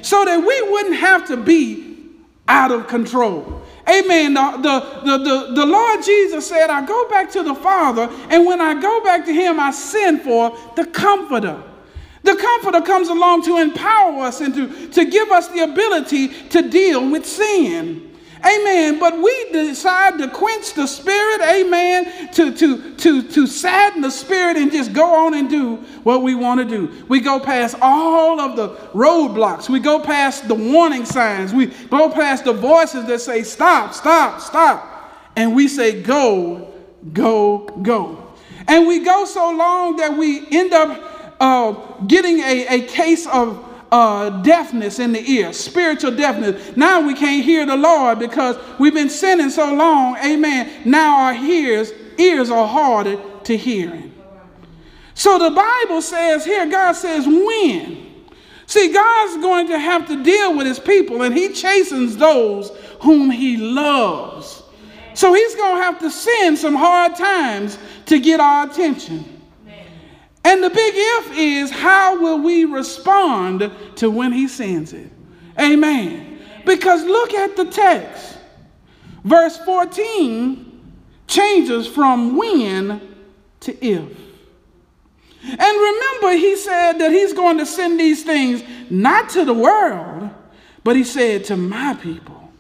So 0.02 0.26
that 0.26 0.38
we 0.38 0.72
wouldn't 0.72 0.96
have 0.96 1.28
to 1.28 1.38
be 1.38 1.98
out 2.48 2.72
of 2.72 2.88
control. 2.88 3.62
Amen. 3.88 4.34
The, 4.34 5.02
the, 5.04 5.18
the, 5.18 5.54
the, 5.56 5.66
Lord 5.66 6.04
Jesus 6.04 6.48
said, 6.48 6.70
I 6.70 6.86
go 6.86 7.10
back 7.10 7.32
to 7.32 7.44
the 7.44 7.56
Father, 7.56 8.10
and 8.30 8.46
when 8.46 8.62
I 8.62 8.80
go 8.80 9.04
back 9.04 9.26
to 9.26 9.34
him, 9.34 9.60
I 9.60 9.72
send 9.72 10.22
for 10.22 10.58
the 10.76 10.86
Comforter. 10.86 11.62
The 12.24 12.36
Comforter 12.36 12.82
comes 12.82 13.10
along 13.10 13.44
to 13.46 13.58
empower 13.58 14.24
us 14.24 14.42
and 14.42 14.54
to, 14.54 14.88
to 14.90 15.06
give 15.06 15.30
us 15.32 15.48
the 15.50 15.62
ability 15.62 16.28
to 16.50 16.70
deal 16.70 17.10
with 17.10 17.26
sin. 17.26 18.11
Amen. 18.44 19.00
But 19.00 19.22
we 19.22 19.46
decide 19.52 20.18
to 20.18 20.28
quench 20.28 20.74
the 20.74 20.88
spirit, 20.88 21.42
amen, 21.42 22.34
to, 22.34 22.56
to, 22.56 22.96
to, 22.96 23.22
to 23.22 23.48
sadden 23.48 24.02
the 24.02 24.10
spirit 24.10 24.58
and 24.58 24.72
just 24.72 24.94
go 24.94 25.26
on 25.26 25.36
and 25.36 25.50
do 25.50 25.76
what 26.04 26.24
we 26.24 26.34
want 26.34 26.60
to 26.60 26.66
do. 26.66 27.06
We 27.08 27.20
go 27.20 27.40
past 27.40 27.76
all 27.82 28.40
of 28.40 28.56
the 28.56 28.70
roadblocks. 28.94 29.70
We 29.70 29.80
go 29.80 30.00
past 30.00 30.48
the 30.48 30.56
warning 30.56 31.06
signs. 31.06 31.54
We 31.54 31.68
go 31.68 32.10
past 32.10 32.46
the 32.46 32.54
voices 32.54 33.06
that 33.06 33.22
say, 33.22 33.44
stop, 33.44 33.94
stop, 33.94 34.42
stop. 34.42 34.88
And 35.36 35.56
we 35.56 35.68
say, 35.68 36.02
go, 36.02 36.74
go, 37.14 37.60
go. 37.84 38.34
And 38.68 38.88
we 38.88 39.04
go 39.04 39.26
so 39.26 39.52
long 39.52 39.98
that 39.98 40.18
we 40.18 40.48
end 40.52 40.74
up 40.74 41.36
uh, 41.40 41.72
getting 42.06 42.40
a, 42.40 42.68
a 42.68 42.82
case 42.88 43.28
of 43.28 43.71
uh, 43.92 44.30
deafness 44.42 45.00
in 45.00 45.12
the 45.12 45.32
ear, 45.32 45.52
spiritual 45.52 46.12
deafness. 46.12 46.76
Now 46.78 47.06
we 47.06 47.14
can't 47.14 47.44
hear 47.44 47.66
the 47.66 47.76
Lord 47.76 48.20
because 48.20 48.58
we've 48.80 48.94
been 48.94 49.10
sinning 49.10 49.50
so 49.50 49.74
long. 49.74 50.18
Amen. 50.18 50.72
Now 50.86 51.26
our 51.26 51.34
ears, 51.34 51.92
ears 52.18 52.50
are 52.50 52.68
harder 52.68 53.22
to 53.44 53.58
hearing. 53.58 54.14
So 55.14 55.38
the 55.38 55.52
Bible 55.52 56.02
says 56.02 56.46
here, 56.46 56.70
God 56.70 56.94
says, 56.94 57.28
when? 57.28 58.10
See, 58.66 58.94
God's 58.94 59.42
going 59.42 59.68
to 59.68 59.78
have 59.78 60.08
to 60.08 60.24
deal 60.24 60.56
with 60.56 60.66
his 60.66 60.80
people, 60.80 61.24
and 61.24 61.36
he 61.36 61.52
chastens 61.52 62.16
those 62.16 62.70
whom 63.02 63.30
he 63.30 63.58
loves. 63.58 64.64
So 65.14 65.34
he's 65.34 65.56
going 65.56 65.76
to 65.76 65.82
have 65.84 66.00
to 66.00 66.10
send 66.10 66.58
some 66.58 66.76
hard 66.76 67.18
times 67.18 67.78
to 68.06 68.20
get 68.20 68.40
our 68.40 68.70
attention. 68.70 69.41
And 70.44 70.64
the 70.64 70.70
big 70.70 70.94
if 70.96 71.38
is 71.38 71.72
how 71.72 72.20
will 72.20 72.40
we 72.40 72.66
respond 72.66 73.72
to 73.96 74.10
when 74.10 74.32
he 74.32 74.48
sends 74.48 74.94
it? 74.94 75.12
Amen. 75.60 76.40
Because 76.66 77.04
look 77.04 77.34
at 77.34 77.56
the 77.56 77.66
text. 77.66 78.38
Verse 79.24 79.58
14 79.58 80.68
changes 81.28 81.88
from 81.88 82.38
when 82.38 83.02
to 83.62 83.86
if. 83.86 84.18
And 85.44 85.60
remember, 85.60 86.34
he 86.34 86.56
said 86.56 86.94
that 87.00 87.12
he's 87.12 87.34
going 87.34 87.58
to 87.58 87.66
send 87.66 88.00
these 88.00 88.24
things 88.24 88.64
not 88.90 89.30
to 89.30 89.46
the 89.46 89.54
world, 89.54 90.30
but 90.84 90.96
he 90.96 91.04
said 91.04 91.46
to 91.46 91.58
my 91.58 91.96
people. 91.96 92.52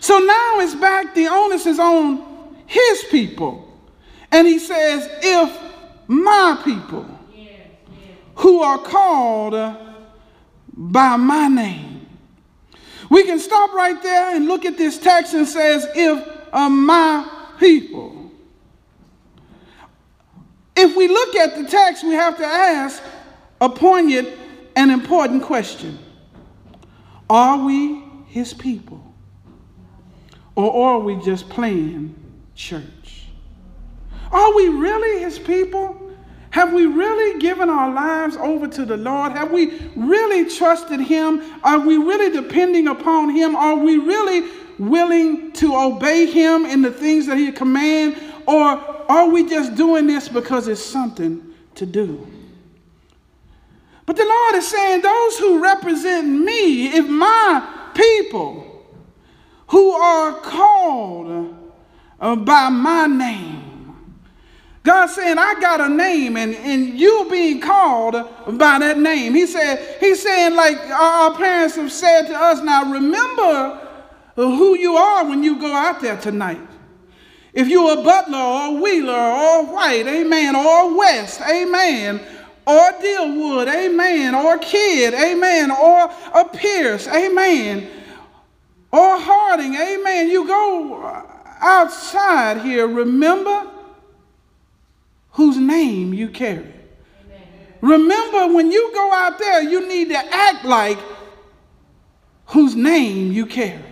So 0.00 0.18
now 0.18 0.60
it's 0.60 0.74
back, 0.74 1.14
the 1.14 1.26
onus 1.26 1.66
is 1.66 1.78
on 1.78 2.54
his 2.66 3.04
people. 3.10 3.62
And 4.32 4.46
he 4.46 4.58
says, 4.58 5.08
if 5.22 5.65
my 6.08 6.60
people 6.64 7.06
who 8.36 8.60
are 8.60 8.78
called 8.78 9.54
by 10.72 11.16
my 11.16 11.48
name. 11.48 12.06
We 13.08 13.24
can 13.24 13.38
stop 13.38 13.72
right 13.72 14.00
there 14.02 14.34
and 14.34 14.46
look 14.46 14.64
at 14.64 14.76
this 14.76 14.98
text 14.98 15.34
and 15.34 15.46
says, 15.46 15.86
if 15.94 16.28
uh, 16.52 16.68
my 16.68 17.28
people. 17.58 18.30
If 20.76 20.96
we 20.96 21.08
look 21.08 21.34
at 21.36 21.56
the 21.56 21.64
text, 21.64 22.04
we 22.04 22.12
have 22.12 22.36
to 22.36 22.44
ask 22.44 23.02
a 23.60 23.68
poignant 23.68 24.28
and 24.74 24.90
important 24.90 25.42
question. 25.42 25.98
Are 27.30 27.64
we 27.64 28.02
his 28.26 28.52
people? 28.52 29.02
Or 30.54 30.88
are 30.88 30.98
we 30.98 31.16
just 31.16 31.48
playing 31.48 32.14
church? 32.54 33.05
Are 34.32 34.54
we 34.54 34.68
really 34.68 35.20
his 35.20 35.38
people? 35.38 36.06
Have 36.56 36.72
we 36.72 36.86
really 36.86 37.38
given 37.38 37.68
our 37.68 37.92
lives 37.92 38.34
over 38.38 38.66
to 38.66 38.86
the 38.86 38.96
Lord? 38.96 39.32
Have 39.32 39.50
we 39.50 39.78
really 39.94 40.48
trusted 40.48 41.00
Him? 41.00 41.42
Are 41.62 41.78
we 41.78 41.98
really 41.98 42.30
depending 42.30 42.88
upon 42.88 43.28
Him? 43.28 43.54
Are 43.54 43.76
we 43.76 43.98
really 43.98 44.48
willing 44.78 45.52
to 45.52 45.76
obey 45.76 46.24
Him 46.24 46.64
in 46.64 46.80
the 46.80 46.90
things 46.90 47.26
that 47.26 47.36
He 47.36 47.52
commands? 47.52 48.18
Or 48.46 48.64
are 49.10 49.28
we 49.28 49.46
just 49.46 49.74
doing 49.74 50.06
this 50.06 50.30
because 50.30 50.66
it's 50.66 50.82
something 50.82 51.44
to 51.74 51.84
do? 51.84 52.26
But 54.06 54.16
the 54.16 54.24
Lord 54.24 54.54
is 54.54 54.66
saying, 54.66 55.02
those 55.02 55.38
who 55.38 55.62
represent 55.62 56.26
me, 56.26 56.86
if 56.86 57.06
my 57.06 57.90
people 57.94 58.86
who 59.66 59.90
are 59.90 60.40
called 60.40 61.54
uh, 62.18 62.36
by 62.36 62.70
my 62.70 63.06
name, 63.06 63.65
God 64.86 65.06
saying, 65.06 65.36
I 65.36 65.58
got 65.60 65.80
a 65.80 65.88
name 65.88 66.36
and, 66.36 66.54
and 66.54 66.96
you 66.96 67.26
being 67.28 67.60
called 67.60 68.14
by 68.56 68.78
that 68.78 68.98
name. 69.00 69.34
He 69.34 69.44
said, 69.44 69.96
He's 69.98 70.22
saying, 70.22 70.54
like 70.54 70.78
our 70.78 71.34
parents 71.34 71.74
have 71.74 71.90
said 71.90 72.28
to 72.28 72.34
us, 72.34 72.62
now 72.62 72.92
remember 72.92 73.80
who 74.36 74.78
you 74.78 74.96
are 74.96 75.28
when 75.28 75.42
you 75.42 75.58
go 75.58 75.72
out 75.74 76.00
there 76.00 76.16
tonight. 76.16 76.60
If 77.52 77.66
you're 77.66 77.98
a 77.98 78.02
butler 78.02 78.38
or 78.38 78.76
a 78.76 78.80
wheeler 78.80 79.12
or 79.12 79.60
a 79.60 79.64
white, 79.64 80.06
amen, 80.06 80.54
or 80.54 80.92
a 80.92 80.94
west, 80.94 81.40
amen, 81.40 82.20
or 82.64 82.92
Dealwood, 83.02 83.66
amen, 83.66 84.36
or 84.36 84.54
a 84.54 84.58
kid, 84.60 85.14
amen, 85.14 85.72
or 85.72 86.12
a 86.32 86.44
Pierce, 86.44 87.08
amen, 87.08 87.90
or 88.92 89.18
Harding, 89.18 89.74
amen. 89.74 90.30
You 90.30 90.46
go 90.46 91.24
outside 91.60 92.60
here, 92.60 92.86
remember 92.86 93.72
whose 95.36 95.58
name 95.58 96.14
you 96.14 96.28
carry. 96.28 96.56
Amen. 96.56 97.46
Remember, 97.82 98.54
when 98.54 98.72
you 98.72 98.90
go 98.94 99.12
out 99.12 99.38
there, 99.38 99.62
you 99.62 99.86
need 99.86 100.08
to 100.08 100.16
act 100.16 100.64
like 100.64 100.98
whose 102.46 102.74
name 102.74 103.32
you 103.32 103.44
carry. 103.44 103.84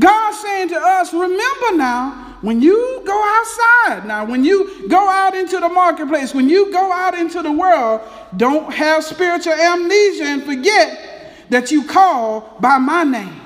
God's 0.00 0.40
saying 0.40 0.70
to 0.70 0.76
us, 0.76 1.12
remember 1.12 1.76
now, 1.76 2.38
when 2.40 2.62
you 2.62 3.02
go 3.04 3.36
outside, 3.38 4.06
now, 4.06 4.24
when 4.24 4.44
you 4.44 4.88
go 4.88 5.08
out 5.08 5.34
into 5.34 5.58
the 5.60 5.68
marketplace, 5.68 6.34
when 6.34 6.48
you 6.48 6.72
go 6.72 6.90
out 6.90 7.14
into 7.14 7.42
the 7.42 7.52
world, 7.52 8.00
don't 8.38 8.72
have 8.72 9.04
spiritual 9.04 9.52
amnesia 9.52 10.24
and 10.24 10.42
forget 10.42 11.44
that 11.50 11.70
you 11.70 11.84
call 11.84 12.56
by 12.60 12.78
my 12.78 13.04
name. 13.04 13.45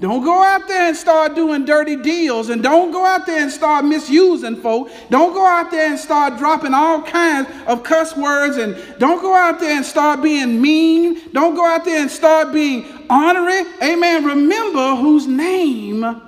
Don't 0.00 0.22
go 0.22 0.42
out 0.44 0.68
there 0.68 0.88
and 0.88 0.96
start 0.96 1.34
doing 1.34 1.64
dirty 1.64 1.96
deals 1.96 2.50
and 2.50 2.62
don't 2.62 2.92
go 2.92 3.04
out 3.04 3.26
there 3.26 3.42
and 3.42 3.50
start 3.50 3.84
misusing 3.84 4.56
folk. 4.56 4.90
Don't 5.10 5.32
go 5.34 5.44
out 5.44 5.72
there 5.72 5.90
and 5.90 5.98
start 5.98 6.38
dropping 6.38 6.72
all 6.72 7.02
kinds 7.02 7.48
of 7.66 7.82
cuss 7.82 8.16
words 8.16 8.58
and 8.58 8.76
don't 9.00 9.20
go 9.20 9.34
out 9.34 9.58
there 9.58 9.76
and 9.76 9.84
start 9.84 10.22
being 10.22 10.62
mean. 10.62 11.20
Don't 11.32 11.56
go 11.56 11.66
out 11.66 11.84
there 11.84 12.00
and 12.00 12.10
start 12.10 12.52
being 12.52 12.86
honoring. 13.10 13.66
Amen. 13.82 14.24
Remember 14.24 14.94
whose 14.94 15.26
name 15.26 16.22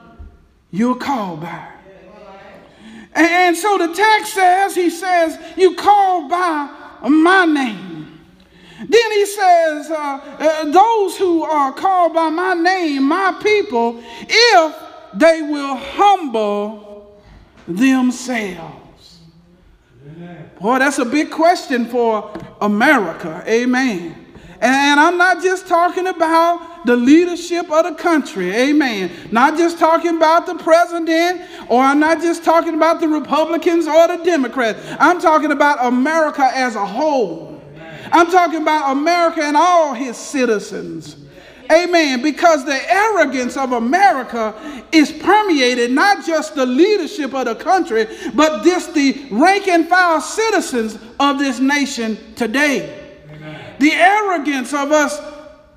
you're 0.72 0.96
called 0.96 1.42
by. 1.42 1.68
And 3.12 3.56
so 3.56 3.78
the 3.78 3.94
text 3.94 4.35
says, 4.35 4.74
he 4.74 4.90
says, 4.90 5.38
you 5.56 5.76
called 5.76 6.28
by 6.28 6.98
my 7.09 7.44
name. 7.44 7.99
Then 8.88 9.12
he 9.12 9.27
says, 9.27 9.90
uh, 9.90 10.21
uh, 10.38 10.64
Those 10.64 11.16
who 11.19 11.43
are 11.43 11.73
called 11.73 12.14
by 12.14 12.31
my 12.31 12.55
name, 12.55 13.07
my 13.09 13.38
people, 13.43 14.03
if 14.29 14.75
they 15.14 15.43
will 15.43 15.77
humble 15.77 17.21
themselves. 17.69 19.19
Boy, 20.61 20.79
that's 20.79 20.99
a 20.99 21.05
big 21.05 21.31
question 21.31 21.87
for 21.87 22.33
America. 22.61 23.43
Amen. 23.47 24.16
And 24.61 25.01
I'm 25.01 25.16
not 25.16 25.43
just 25.43 25.66
talking 25.66 26.07
about 26.07 26.85
the 26.85 26.95
leadership 26.97 27.71
of 27.71 27.85
the 27.85 27.95
country. 27.95 28.55
Amen. 28.55 29.11
Not 29.31 29.57
just 29.57 29.79
talking 29.79 30.16
about 30.16 30.47
the 30.47 30.55
president, 30.57 31.43
or 31.69 31.83
I'm 31.83 31.99
not 31.99 32.21
just 32.21 32.45
talking 32.45 32.75
about 32.75 33.01
the 33.01 33.09
Republicans 33.09 33.87
or 33.87 34.09
the 34.09 34.23
Democrats. 34.23 34.79
I'm 34.99 35.21
talking 35.21 35.51
about 35.51 35.85
America 35.85 36.45
as 36.53 36.77
a 36.77 36.85
whole. 36.85 37.49
I'm 38.12 38.31
talking 38.31 38.62
about 38.62 38.92
America 38.92 39.42
and 39.42 39.57
all 39.57 39.94
his 39.94 40.16
citizens. 40.16 41.16
Amen. 41.70 42.20
Because 42.23 42.64
the 42.64 42.92
arrogance 42.92 43.57
of 43.57 43.73
America 43.73 44.55
is 44.90 45.12
permeated 45.12 45.92
not 45.92 46.27
just 46.27 46.55
the 46.57 46.66
leadership 46.66 47.33
of 47.33 47.44
the 47.44 47.55
country, 47.55 48.09
but 48.35 48.64
just 48.64 48.92
the 48.94 49.29
rank 49.31 49.68
and 49.68 49.88
file 49.88 50.20
citizens 50.20 50.99
of 51.20 51.38
this 51.38 51.61
nation 51.61 52.18
today. 52.35 53.12
Amen. 53.33 53.77
The 53.79 53.92
arrogance 53.92 54.75
of 54.75 54.90
us 54.90 55.20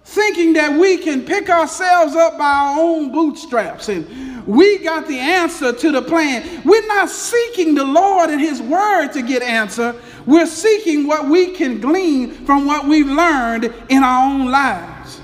thinking 0.06 0.54
that 0.54 0.78
we 0.78 0.98
can 0.98 1.24
pick 1.24 1.50
ourselves 1.50 2.15
up 2.15 2.38
by 2.38 2.52
our 2.52 2.80
own 2.80 3.12
bootstraps 3.12 3.89
and 3.89 4.33
we 4.45 4.79
got 4.79 5.08
the 5.08 5.17
answer 5.17 5.73
to 5.73 5.91
the 5.91 6.01
plan. 6.01 6.62
We're 6.65 6.88
not 6.88 7.10
seeking 7.10 7.75
the 7.75 7.84
Lord 7.84 8.29
and 8.29 8.41
His 8.41 8.62
Word 8.62 9.10
to 9.10 9.21
get 9.21 9.41
answer. 9.41 9.95
We're 10.25 10.47
seeking 10.47 11.08
what 11.08 11.27
we 11.29 11.51
can 11.51 11.79
glean 11.79 12.32
from 12.45 12.65
what 12.65 12.88
we've 12.88 13.08
learned 13.08 13.73
in 13.89 14.03
our 14.03 14.29
own 14.29 14.51
lives. 14.51 15.21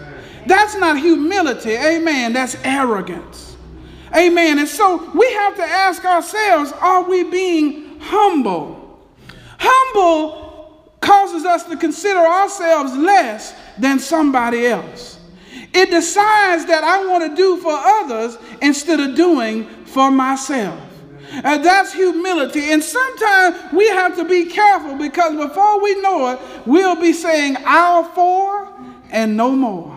That's 0.48 0.76
not 0.76 0.98
humility, 0.98 1.72
amen. 1.72 2.34
That's 2.34 2.56
arrogance, 2.64 3.56
amen. 4.16 4.60
And 4.60 4.68
so 4.68 5.12
we 5.12 5.32
have 5.34 5.56
to 5.58 5.64
ask 5.64 6.04
ourselves 6.06 6.72
are 6.72 7.08
we 7.08 7.24
being 7.24 8.00
humble? 8.00 9.00
Humble 9.60 10.90
causes 11.02 11.46
us 11.46 11.66
to 11.66 11.78
consider 11.78 12.20
ourselves 12.20 12.96
less 12.96 13.54
than 13.78 14.00
somebody 14.00 14.66
else. 14.66 15.19
It 15.74 15.92
decides 15.92 16.66
that 16.66 16.84
I 16.84 17.06
want 17.06 17.30
to 17.30 17.36
do 17.36 17.58
for 17.58 17.72
others 17.72 18.38
instead 18.62 19.00
of 19.00 19.16
doing 19.16 19.66
for 19.86 20.10
myself. 20.10 20.80
And 21.32 21.64
that's 21.64 21.94
humility. 21.94 22.72
And 22.72 22.84
sometimes 22.84 23.72
we 23.72 23.88
have 23.90 24.16
to 24.18 24.26
be 24.26 24.46
careful 24.46 24.96
because 24.96 25.36
before 25.36 25.82
we 25.82 26.02
know 26.02 26.30
it, 26.32 26.40
we'll 26.66 27.00
be 27.00 27.14
saying 27.14 27.58
our 27.66 28.04
for 28.16 28.68
and 29.12 29.38
no 29.38 29.52
more. 29.52 29.96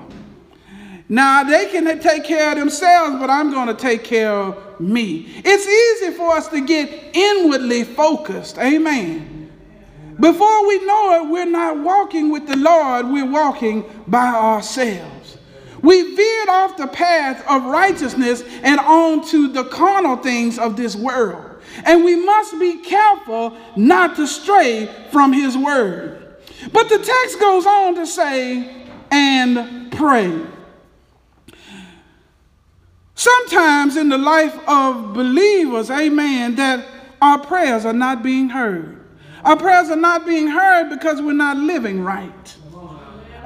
Now, 1.09 1.45
they 1.45 1.67
can 1.67 2.01
take 2.01 2.25
care 2.25 2.53
of 2.53 2.59
themselves, 2.59 3.17
but 3.19 3.29
I'm 3.29 3.51
going 3.51 3.69
to 3.69 3.75
take 3.75 4.03
care 4.03 4.33
of 4.33 4.81
me. 4.81 5.27
It's 5.45 5.67
easy 6.03 6.17
for 6.17 6.31
us 6.35 6.49
to 6.49 6.61
get 6.65 7.15
inwardly 7.15 7.85
focused. 7.85 8.59
Amen. 8.59 9.51
Before 10.19 10.67
we 10.67 10.85
know 10.87 11.23
it, 11.23 11.31
we're 11.31 11.45
not 11.45 11.79
walking 11.79 12.31
with 12.31 12.47
the 12.47 12.57
Lord, 12.57 13.09
we're 13.09 13.31
walking 13.31 13.85
by 14.07 14.29
ourselves. 14.29 15.12
We 15.83 16.15
veered 16.15 16.49
off 16.49 16.77
the 16.77 16.87
path 16.87 17.45
of 17.49 17.65
righteousness 17.65 18.43
and 18.63 18.79
onto 18.81 19.49
the 19.49 19.65
carnal 19.65 20.17
things 20.17 20.59
of 20.59 20.77
this 20.77 20.95
world. 20.95 21.61
And 21.85 22.05
we 22.05 22.17
must 22.17 22.59
be 22.59 22.79
careful 22.79 23.57
not 23.77 24.17
to 24.17 24.27
stray 24.27 24.89
from 25.11 25.33
his 25.33 25.57
word. 25.57 26.37
But 26.73 26.89
the 26.89 26.99
text 26.99 27.41
goes 27.41 27.67
on 27.67 27.97
to 27.97 28.07
say, 28.07 28.87
and 29.11 29.93
pray. 29.93 30.41
Sometimes 33.15 33.97
in 33.97 34.09
the 34.09 34.19
life 34.19 34.59
of 34.67 35.13
believers, 35.13 35.91
amen, 35.91 36.57
that 36.57 36.87
our 37.21 37.39
prayers 37.39 37.85
are 37.85 37.93
not 37.93 38.23
being 38.23 38.49
heard. 38.49 39.05
Our 39.45 39.57
prayers 39.57 39.91
are 39.91 39.97
not 39.97 40.27
being 40.27 40.49
heard 40.49 40.89
because 40.89 41.21
we're 41.21 41.33
not 41.33 41.57
living 41.57 42.03
right. 42.03 42.57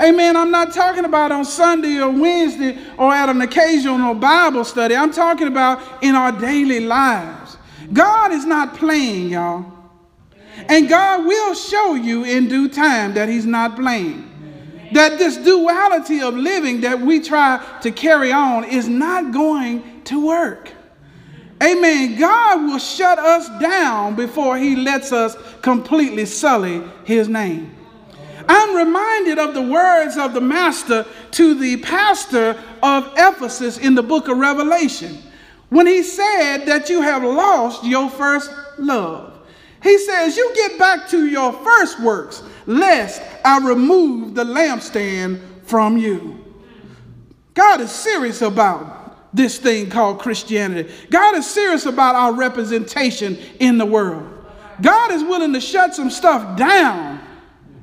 Amen. 0.00 0.36
I'm 0.36 0.50
not 0.50 0.72
talking 0.74 1.04
about 1.04 1.32
on 1.32 1.44
Sunday 1.44 1.98
or 1.98 2.10
Wednesday 2.10 2.78
or 2.98 3.12
at 3.12 3.28
an 3.28 3.40
occasional 3.40 4.14
Bible 4.14 4.64
study. 4.64 4.94
I'm 4.94 5.12
talking 5.12 5.46
about 5.46 6.02
in 6.02 6.14
our 6.14 6.32
daily 6.32 6.80
lives. 6.80 7.56
God 7.92 8.32
is 8.32 8.44
not 8.44 8.74
playing, 8.76 9.30
y'all. 9.30 9.64
And 10.68 10.88
God 10.88 11.24
will 11.26 11.54
show 11.54 11.94
you 11.94 12.24
in 12.24 12.48
due 12.48 12.68
time 12.68 13.14
that 13.14 13.28
He's 13.28 13.46
not 13.46 13.76
playing. 13.76 14.32
that 14.92 15.18
this 15.18 15.36
duality 15.36 16.20
of 16.20 16.34
living 16.34 16.80
that 16.82 17.00
we 17.00 17.20
try 17.20 17.64
to 17.82 17.90
carry 17.90 18.32
on 18.32 18.64
is 18.64 18.88
not 18.88 19.32
going 19.32 20.02
to 20.04 20.26
work. 20.26 20.72
Amen. 21.62 22.18
God 22.18 22.66
will 22.66 22.78
shut 22.78 23.18
us 23.18 23.48
down 23.60 24.14
before 24.14 24.58
he 24.58 24.76
lets 24.76 25.10
us 25.10 25.36
completely 25.62 26.26
sully 26.26 26.82
his 27.04 27.28
name. 27.28 27.75
I'm 28.48 28.76
reminded 28.76 29.38
of 29.38 29.54
the 29.54 29.62
words 29.62 30.16
of 30.16 30.32
the 30.32 30.40
master 30.40 31.06
to 31.32 31.54
the 31.54 31.78
pastor 31.78 32.62
of 32.82 33.12
Ephesus 33.16 33.78
in 33.78 33.94
the 33.94 34.02
book 34.02 34.28
of 34.28 34.38
Revelation 34.38 35.18
when 35.68 35.86
he 35.86 36.02
said 36.02 36.64
that 36.66 36.88
you 36.88 37.02
have 37.02 37.22
lost 37.24 37.84
your 37.84 38.08
first 38.10 38.50
love. 38.78 39.38
He 39.82 39.98
says, 39.98 40.36
You 40.36 40.52
get 40.54 40.78
back 40.78 41.08
to 41.08 41.26
your 41.26 41.52
first 41.52 42.00
works, 42.00 42.42
lest 42.66 43.22
I 43.44 43.58
remove 43.58 44.34
the 44.34 44.44
lampstand 44.44 45.40
from 45.64 45.96
you. 45.96 46.44
God 47.54 47.80
is 47.80 47.90
serious 47.90 48.42
about 48.42 49.34
this 49.34 49.58
thing 49.58 49.90
called 49.90 50.18
Christianity. 50.18 50.92
God 51.10 51.36
is 51.36 51.46
serious 51.46 51.86
about 51.86 52.14
our 52.14 52.32
representation 52.32 53.38
in 53.60 53.78
the 53.78 53.86
world. 53.86 54.32
God 54.80 55.10
is 55.12 55.22
willing 55.22 55.52
to 55.52 55.60
shut 55.60 55.94
some 55.94 56.10
stuff 56.10 56.56
down 56.58 57.25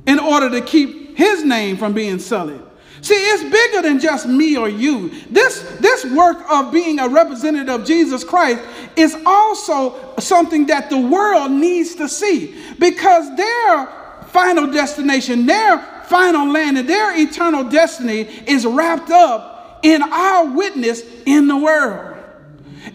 in 0.06 0.20
order 0.20 0.50
to 0.50 0.62
keep 0.62 1.18
his 1.18 1.44
name 1.44 1.78
from 1.78 1.94
being 1.94 2.20
sullied. 2.20 2.62
See, 3.02 3.16
it's 3.16 3.44
bigger 3.44 3.82
than 3.82 4.00
just 4.00 4.28
me 4.28 4.56
or 4.56 4.70
you. 4.70 5.10
This, 5.30 5.62
this 5.82 6.06
work 6.06 6.38
of 6.50 6.72
being 6.72 7.00
a 7.00 7.10
representative 7.10 7.82
of 7.82 7.86
Jesus 7.86 8.24
Christ 8.24 8.64
is 8.96 9.16
also 9.26 10.16
something 10.20 10.68
that 10.68 10.90
the 10.90 10.98
world 10.98 11.52
needs 11.52 11.96
to 11.96 12.08
see 12.08 12.56
because 12.80 13.36
their 13.36 13.88
final 14.28 14.72
destination, 14.72 15.46
their 15.46 15.80
final 16.06 16.50
land, 16.50 16.78
and 16.78 16.88
their 16.88 17.20
eternal 17.20 17.66
destiny 17.66 18.22
is 18.48 18.66
wrapped 18.66 19.10
up 19.10 19.80
in 19.84 20.02
our 20.02 20.46
witness 20.56 21.04
in 21.26 21.50
the 21.50 21.58
world. 21.58 22.18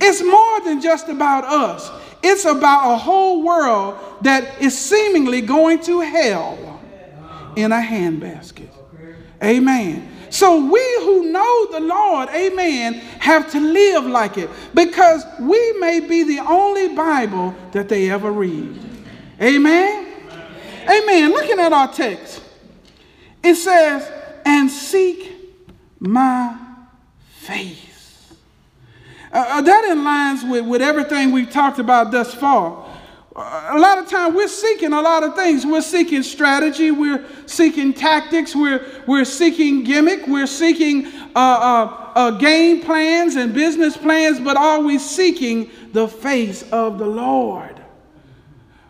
It's 0.01 0.23
more 0.23 0.61
than 0.63 0.81
just 0.81 1.09
about 1.09 1.45
us, 1.45 1.91
it's 2.23 2.47
about 2.47 2.95
a 2.95 2.97
whole 2.97 3.43
world 3.43 3.99
that 4.23 4.63
is 4.63 4.77
seemingly 4.77 5.43
going 5.43 5.81
to 5.83 6.01
hell 6.01 6.78
in 7.59 7.73
a 7.73 7.81
handbasket. 7.81 8.71
Amen. 9.43 10.09
So 10.31 10.71
we 10.71 10.81
who 11.01 11.33
know 11.33 11.67
the 11.73 11.81
Lord, 11.81 12.29
amen, 12.29 12.95
have 12.95 13.51
to 13.53 13.61
live 13.61 14.05
like 14.05 14.39
it 14.39 14.49
because 14.75 15.25
we 15.41 15.73
may 15.81 16.01
be 16.01 16.23
the 16.23 16.39
only 16.41 16.95
Bible 16.95 17.55
that 17.73 17.89
they 17.89 18.11
ever 18.11 18.31
read. 18.31 18.79
Amen. 19.41 20.07
Amen. 20.89 21.31
Looking 21.31 21.59
at 21.59 21.73
our 21.73 21.93
text, 21.93 22.43
it 23.43 23.57
says, 23.57 24.11
and 24.45 24.71
seek 24.71 25.33
my 25.99 26.57
face. 27.31 28.33
Uh, 29.33 29.45
uh, 29.49 29.61
that 29.63 29.85
aligns 29.91 30.49
with, 30.49 30.65
with 30.65 30.81
everything 30.81 31.33
we've 31.33 31.51
talked 31.51 31.79
about 31.79 32.13
thus 32.13 32.35
far. 32.35 32.88
A 33.39 33.79
lot 33.79 33.99
of 33.99 34.09
time 34.09 34.35
we're 34.35 34.49
seeking 34.49 34.93
a 34.93 35.01
lot 35.01 35.23
of 35.23 35.35
things. 35.37 35.65
We're 35.65 35.81
seeking 35.81 36.23
strategy, 36.23 36.91
we're 36.91 37.25
seeking 37.47 37.93
tactics, 37.93 38.55
we're, 38.55 38.85
we're 39.07 39.25
seeking 39.25 39.85
gimmick, 39.85 40.27
we're 40.27 40.47
seeking 40.47 41.07
uh, 41.07 41.39
uh, 41.39 42.13
uh, 42.15 42.31
game 42.33 42.83
plans 42.83 43.37
and 43.37 43.55
business 43.55 43.97
plans, 43.97 44.41
but 44.41 44.57
we 44.83 44.99
seeking 44.99 45.71
the 45.93 46.09
face 46.09 46.65
of 46.73 46.99
the 46.99 47.07
Lord? 47.07 47.78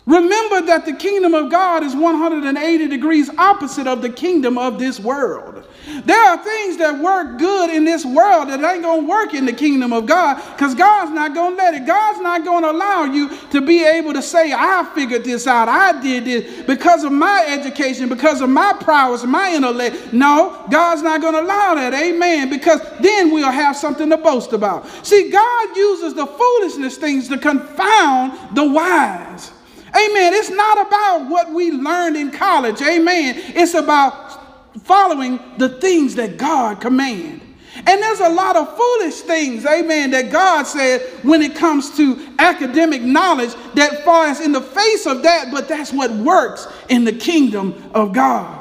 Remember 0.08 0.62
that 0.62 0.86
the 0.86 0.94
kingdom 0.94 1.34
of 1.34 1.50
God 1.50 1.84
is 1.84 1.94
180 1.94 2.88
degrees 2.88 3.28
opposite 3.36 3.86
of 3.86 4.00
the 4.00 4.08
kingdom 4.08 4.56
of 4.56 4.78
this 4.78 4.98
world. 4.98 5.66
There 6.06 6.24
are 6.30 6.42
things 6.42 6.78
that 6.78 6.98
work 6.98 7.38
good 7.38 7.68
in 7.68 7.84
this 7.84 8.06
world 8.06 8.48
that 8.48 8.64
ain't 8.64 8.82
going 8.82 9.02
to 9.02 9.06
work 9.06 9.34
in 9.34 9.44
the 9.44 9.52
kingdom 9.52 9.92
of 9.92 10.06
God 10.06 10.36
because 10.54 10.74
God's 10.74 11.10
not 11.10 11.34
going 11.34 11.50
to 11.50 11.56
let 11.62 11.74
it. 11.74 11.86
God's 11.86 12.20
not 12.20 12.42
going 12.42 12.62
to 12.62 12.70
allow 12.70 13.04
you 13.04 13.36
to 13.50 13.60
be 13.60 13.84
able 13.84 14.14
to 14.14 14.22
say, 14.22 14.50
I 14.50 14.90
figured 14.94 15.24
this 15.24 15.46
out. 15.46 15.68
I 15.68 16.00
did 16.00 16.24
this 16.24 16.64
because 16.64 17.04
of 17.04 17.12
my 17.12 17.44
education, 17.46 18.08
because 18.08 18.40
of 18.40 18.48
my 18.48 18.72
prowess, 18.80 19.24
my 19.24 19.54
intellect. 19.54 20.14
No, 20.14 20.64
God's 20.70 21.02
not 21.02 21.20
going 21.20 21.34
to 21.34 21.42
allow 21.42 21.74
that. 21.74 21.92
Amen. 21.92 22.48
Because 22.48 22.80
then 23.00 23.30
we'll 23.30 23.50
have 23.50 23.76
something 23.76 24.08
to 24.08 24.16
boast 24.16 24.54
about. 24.54 24.88
See, 25.04 25.30
God 25.30 25.76
uses 25.76 26.14
the 26.14 26.26
foolishness 26.26 26.96
things 26.96 27.28
to 27.28 27.36
confound 27.36 28.56
the 28.56 28.64
wise. 28.64 29.52
Amen. 29.98 30.34
It's 30.34 30.50
not 30.50 30.86
about 30.86 31.28
what 31.28 31.50
we 31.50 31.72
learned 31.72 32.16
in 32.16 32.30
college. 32.30 32.80
Amen. 32.82 33.34
It's 33.36 33.74
about 33.74 34.84
following 34.84 35.40
the 35.58 35.68
things 35.80 36.14
that 36.14 36.36
God 36.36 36.80
commands. 36.80 37.44
And 37.86 38.02
there's 38.02 38.20
a 38.20 38.28
lot 38.28 38.56
of 38.56 38.76
foolish 38.76 39.20
things, 39.20 39.64
amen, 39.64 40.10
that 40.10 40.32
God 40.32 40.64
said 40.64 41.00
when 41.22 41.42
it 41.42 41.54
comes 41.54 41.96
to 41.96 42.18
academic 42.38 43.02
knowledge 43.02 43.54
that 43.74 44.04
falls 44.04 44.40
in 44.40 44.52
the 44.52 44.60
face 44.60 45.06
of 45.06 45.22
that, 45.22 45.50
but 45.52 45.68
that's 45.68 45.92
what 45.92 46.10
works 46.10 46.66
in 46.88 47.04
the 47.04 47.12
kingdom 47.12 47.90
of 47.94 48.12
God. 48.12 48.56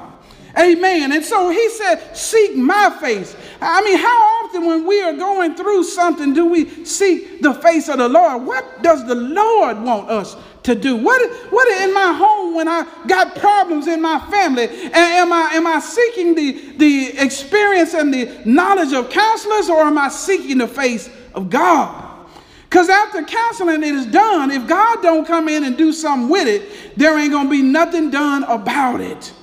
Amen. 0.57 1.11
And 1.11 1.23
so 1.23 1.49
he 1.49 1.69
said, 1.69 2.15
Seek 2.15 2.55
my 2.55 2.95
face. 2.99 3.35
I 3.61 3.83
mean, 3.83 3.97
how 3.97 4.45
often 4.45 4.65
when 4.65 4.87
we 4.87 5.01
are 5.01 5.13
going 5.13 5.55
through 5.55 5.83
something 5.83 6.33
do 6.33 6.45
we 6.45 6.83
seek 6.83 7.41
the 7.41 7.53
face 7.53 7.89
of 7.89 7.99
the 7.99 8.09
Lord? 8.09 8.43
What 8.43 8.81
does 8.81 9.05
the 9.05 9.15
Lord 9.15 9.81
want 9.81 10.09
us 10.09 10.35
to 10.67 10.75
do? 10.75 10.95
What, 10.95 11.31
what 11.51 11.67
in 11.81 11.93
my 11.93 12.13
home 12.13 12.53
when 12.53 12.67
I 12.67 12.85
got 13.07 13.35
problems 13.35 13.87
in 13.87 14.01
my 14.01 14.19
family? 14.29 14.67
Am 14.93 15.33
I, 15.33 15.51
am 15.53 15.65
I 15.65 15.79
seeking 15.79 16.35
the, 16.35 16.51
the 16.77 17.17
experience 17.17 17.93
and 17.93 18.13
the 18.13 18.41
knowledge 18.45 18.93
of 18.93 19.09
counselors 19.09 19.69
or 19.69 19.81
am 19.81 19.97
I 19.97 20.09
seeking 20.09 20.57
the 20.59 20.67
face 20.67 21.09
of 21.33 21.49
God? 21.49 22.03
Because 22.69 22.89
after 22.89 23.23
counseling 23.23 23.81
it 23.81 23.95
is 23.95 24.05
done, 24.07 24.51
if 24.51 24.67
God 24.67 25.01
don't 25.01 25.25
come 25.25 25.47
in 25.47 25.63
and 25.63 25.77
do 25.77 25.93
something 25.93 26.29
with 26.29 26.47
it, 26.47 26.97
there 26.97 27.17
ain't 27.17 27.31
going 27.31 27.45
to 27.45 27.51
be 27.51 27.61
nothing 27.61 28.11
done 28.11 28.43
about 28.43 28.99
it. 28.99 29.33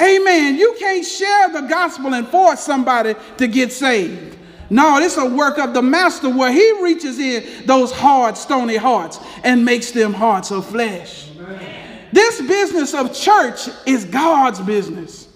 Amen. 0.00 0.56
You 0.56 0.76
can't 0.78 1.04
share 1.04 1.48
the 1.48 1.62
gospel 1.62 2.14
and 2.14 2.26
force 2.28 2.60
somebody 2.60 3.14
to 3.38 3.48
get 3.48 3.72
saved. 3.72 4.38
No, 4.72 4.98
is 4.98 5.18
a 5.18 5.26
work 5.26 5.58
of 5.58 5.74
the 5.74 5.82
master 5.82 6.30
where 6.30 6.50
he 6.50 6.82
reaches 6.82 7.18
in 7.18 7.66
those 7.66 7.92
hard, 7.92 8.38
stony 8.38 8.76
hearts 8.76 9.20
and 9.44 9.62
makes 9.62 9.90
them 9.90 10.14
hearts 10.14 10.50
of 10.50 10.66
flesh. 10.66 11.28
Amen. 11.38 12.08
This 12.10 12.40
business 12.40 12.94
of 12.94 13.14
church 13.14 13.68
is 13.84 14.06
God's 14.06 14.60
business. 14.60 15.28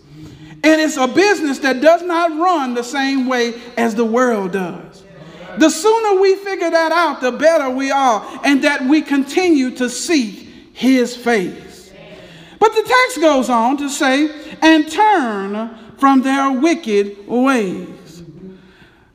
And 0.65 0.81
it's 0.81 0.97
a 0.97 1.07
business 1.07 1.59
that 1.59 1.83
does 1.83 2.03
not 2.03 2.31
run 2.31 2.73
the 2.73 2.83
same 2.83 3.27
way 3.27 3.55
as 3.77 3.95
the 3.95 4.07
world 4.07 4.53
does. 4.53 5.05
The 5.59 5.69
sooner 5.69 6.19
we 6.19 6.37
figure 6.37 6.71
that 6.71 6.93
out, 6.93 7.21
the 7.21 7.33
better 7.33 7.69
we 7.69 7.91
are, 7.91 8.27
and 8.43 8.65
that 8.65 8.87
we 8.87 9.03
continue 9.03 9.71
to 9.73 9.91
seek 9.91 10.49
his 10.73 11.15
face. 11.15 11.93
But 12.59 12.75
the 12.75 12.83
text 12.83 13.21
goes 13.21 13.51
on 13.51 13.77
to 13.77 13.91
say, 13.91 14.31
and 14.63 14.91
turn 14.91 15.77
from 15.99 16.23
their 16.23 16.59
wicked 16.59 17.29
ways. 17.29 17.89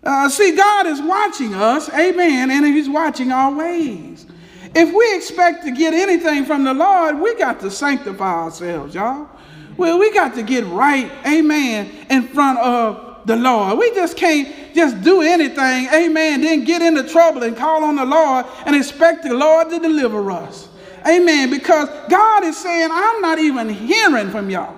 Uh, 0.04 0.28
see, 0.30 0.56
God 0.56 0.88
is 0.88 1.02
watching 1.02 1.54
us, 1.54 1.90
amen, 1.94 2.50
and 2.50 2.66
He's 2.66 2.90
watching 2.90 3.32
our 3.32 3.54
ways. 3.54 4.26
If 4.74 4.94
we 4.94 5.16
expect 5.16 5.64
to 5.66 5.72
get 5.72 5.94
anything 5.94 6.46
from 6.46 6.64
the 6.64 6.74
Lord, 6.74 7.20
we 7.20 7.36
got 7.36 7.60
to 7.60 7.70
sanctify 7.70 8.44
ourselves, 8.44 8.96
y'all. 8.96 9.30
Well, 9.78 10.00
we 10.00 10.12
got 10.14 10.34
to 10.36 10.44
get 10.44 10.66
right, 10.66 11.12
amen, 11.26 11.90
in 12.10 12.24
front 12.30 12.60
of 12.60 13.26
the 13.26 13.36
Lord. 13.36 13.78
We 13.78 13.94
just 13.94 14.18
can't 14.18 14.74
just 14.74 15.02
do 15.02 15.22
anything, 15.22 15.88
amen, 15.94 16.42
then 16.42 16.64
get 16.64 16.82
into 16.82 17.04
trouble 17.04 17.44
and 17.44 17.56
call 17.56 17.84
on 17.84 17.96
the 17.96 18.06
Lord 18.06 18.46
and 18.66 18.76
expect 18.76 19.24
the 19.24 19.34
Lord 19.34 19.70
to 19.70 19.80
deliver 19.80 20.32
us. 20.32 20.70
Amen. 21.08 21.50
Because 21.50 21.90
God 22.10 22.44
is 22.44 22.58
saying, 22.58 22.90
I'm 22.92 23.22
not 23.22 23.40
even 23.40 23.70
hearing 23.70 24.30
from 24.30 24.50
y'all 24.50 24.76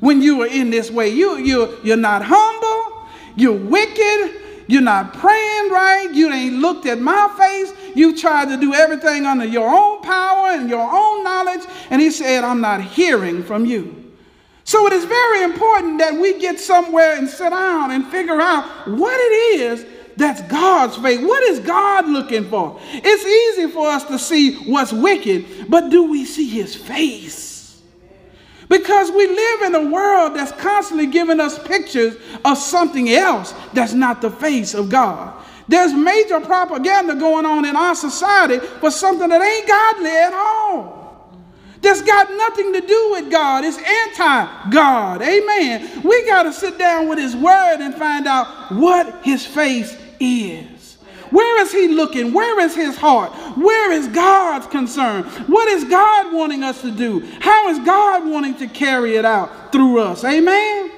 when 0.00 0.20
you 0.20 0.42
are 0.42 0.46
in 0.46 0.70
this 0.70 0.90
way. 0.90 1.08
You, 1.08 1.38
you, 1.38 1.78
you're 1.82 1.96
not 1.96 2.22
humble, 2.22 3.08
you're 3.36 3.56
wicked, 3.56 4.41
you're 4.66 4.82
not 4.82 5.14
praying 5.14 5.70
right. 5.70 6.08
You 6.12 6.32
ain't 6.32 6.56
looked 6.56 6.86
at 6.86 7.00
my 7.00 7.32
face. 7.38 7.72
You 7.94 8.16
tried 8.16 8.48
to 8.48 8.56
do 8.56 8.74
everything 8.74 9.26
under 9.26 9.44
your 9.44 9.68
own 9.68 10.02
power 10.02 10.50
and 10.52 10.68
your 10.68 10.80
own 10.80 11.24
knowledge. 11.24 11.62
And 11.90 12.00
he 12.00 12.10
said, 12.10 12.44
I'm 12.44 12.60
not 12.60 12.82
hearing 12.82 13.42
from 13.42 13.66
you. 13.66 14.12
So 14.64 14.86
it 14.86 14.92
is 14.92 15.04
very 15.04 15.42
important 15.42 15.98
that 15.98 16.14
we 16.14 16.38
get 16.38 16.60
somewhere 16.60 17.16
and 17.16 17.28
sit 17.28 17.50
down 17.50 17.90
and 17.90 18.06
figure 18.06 18.40
out 18.40 18.64
what 18.88 19.14
it 19.14 19.60
is 19.60 19.86
that's 20.16 20.42
God's 20.42 20.96
faith. 20.96 21.20
What 21.20 21.42
is 21.44 21.58
God 21.58 22.08
looking 22.08 22.48
for? 22.48 22.78
It's 22.82 23.58
easy 23.58 23.70
for 23.72 23.88
us 23.88 24.04
to 24.04 24.18
see 24.18 24.56
what's 24.70 24.92
wicked, 24.92 25.68
but 25.68 25.90
do 25.90 26.04
we 26.04 26.24
see 26.24 26.48
his 26.48 26.74
face? 26.74 27.51
Because 28.72 29.10
we 29.10 29.26
live 29.26 29.62
in 29.64 29.74
a 29.74 29.90
world 29.90 30.34
that's 30.34 30.50
constantly 30.52 31.06
giving 31.06 31.40
us 31.40 31.58
pictures 31.58 32.16
of 32.42 32.56
something 32.56 33.10
else 33.10 33.52
that's 33.74 33.92
not 33.92 34.22
the 34.22 34.30
face 34.30 34.72
of 34.72 34.88
God. 34.88 35.44
There's 35.68 35.92
major 35.92 36.40
propaganda 36.40 37.16
going 37.16 37.44
on 37.44 37.66
in 37.66 37.76
our 37.76 37.94
society 37.94 38.60
for 38.80 38.90
something 38.90 39.28
that 39.28 39.42
ain't 39.42 39.68
godly 39.68 40.10
at 40.10 40.32
all. 40.32 41.36
that's 41.82 42.00
got 42.00 42.30
nothing 42.30 42.72
to 42.72 42.80
do 42.80 43.08
with 43.10 43.30
God. 43.30 43.62
It's 43.62 43.76
anti 43.76 44.70
God. 44.70 45.20
Amen. 45.20 46.00
We 46.02 46.24
got 46.24 46.44
to 46.44 46.52
sit 46.54 46.78
down 46.78 47.10
with 47.10 47.18
His 47.18 47.36
Word 47.36 47.76
and 47.80 47.94
find 47.94 48.26
out 48.26 48.72
what 48.72 49.22
His 49.22 49.44
face 49.44 49.94
is. 50.18 50.71
Where 51.32 51.62
is 51.62 51.72
He 51.72 51.88
looking? 51.88 52.32
Where 52.32 52.60
is 52.60 52.76
His 52.76 52.96
heart? 52.96 53.32
Where 53.56 53.90
is 53.90 54.06
God's 54.08 54.66
concern? 54.68 55.24
What 55.48 55.66
is 55.68 55.84
God 55.84 56.32
wanting 56.32 56.62
us 56.62 56.80
to 56.82 56.90
do? 56.90 57.20
How 57.40 57.68
is 57.70 57.78
God 57.80 58.28
wanting 58.28 58.54
to 58.56 58.68
carry 58.68 59.16
it 59.16 59.24
out 59.24 59.72
through 59.72 59.98
us? 59.98 60.24
Amen. 60.24 60.90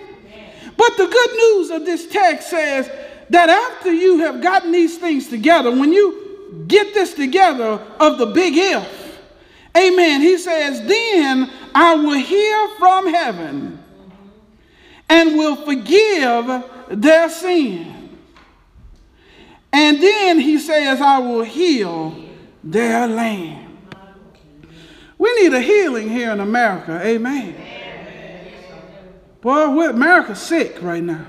But 0.77 0.97
the 0.97 1.07
good 1.07 1.33
news 1.33 1.71
of 1.71 1.87
this 1.87 2.09
text 2.09 2.51
says 2.51 2.91
that 3.31 3.49
after 3.49 3.93
you 3.93 4.19
have 4.19 4.43
gotten 4.43 4.73
these 4.73 4.99
things 4.99 5.29
together, 5.29 5.71
when 5.71 5.93
you 5.93 6.65
get 6.67 6.95
this 6.95 7.15
together 7.15 7.81
of 8.01 8.19
the 8.19 8.27
big 8.27 8.55
if, 8.57 9.21
amen, 9.77 10.21
he 10.21 10.37
says, 10.37 10.87
then 10.87 11.51
I 11.75 11.95
will 11.95 12.19
hear 12.19 12.69
from 12.79 13.13
heaven 13.13 13.79
and 15.09 15.37
will 15.37 15.57
forgive 15.57 16.65
their 16.89 17.29
sin. 17.31 17.94
And 19.75 20.01
then 20.01 20.39
he 20.39 20.61
says, 20.61 21.01
I 21.01 21.19
will 21.19 21.43
heal 21.43 22.15
their 22.63 23.09
land. 23.09 23.77
We 25.19 25.35
need 25.43 25.53
a 25.53 25.61
healing 25.61 26.09
here 26.09 26.31
in 26.31 26.39
America. 26.39 27.01
Amen. 27.05 27.57
Boy, 29.41 29.91
America's 29.91 30.41
sick 30.41 30.81
right 30.81 31.03
now. 31.03 31.27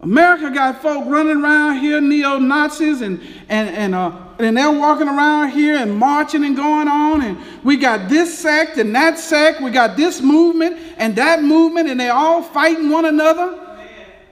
America 0.00 0.50
got 0.50 0.82
folk 0.82 1.06
running 1.06 1.44
around 1.44 1.78
here, 1.78 2.00
neo 2.00 2.38
Nazis, 2.40 3.02
and 3.02 3.20
and 3.48 3.68
and 3.68 3.94
uh, 3.94 4.10
and 4.40 4.56
they're 4.56 4.72
walking 4.72 5.06
around 5.06 5.50
here 5.50 5.76
and 5.76 5.94
marching 5.96 6.44
and 6.44 6.56
going 6.56 6.88
on. 6.88 7.22
And 7.22 7.38
we 7.62 7.76
got 7.76 8.08
this 8.08 8.36
sect 8.36 8.78
and 8.78 8.92
that 8.96 9.16
sect. 9.16 9.60
We 9.60 9.70
got 9.70 9.96
this 9.96 10.20
movement 10.20 10.76
and 10.96 11.14
that 11.16 11.44
movement, 11.44 11.88
and 11.88 12.00
they're 12.00 12.12
all 12.12 12.42
fighting 12.42 12.90
one 12.90 13.04
another. 13.04 13.69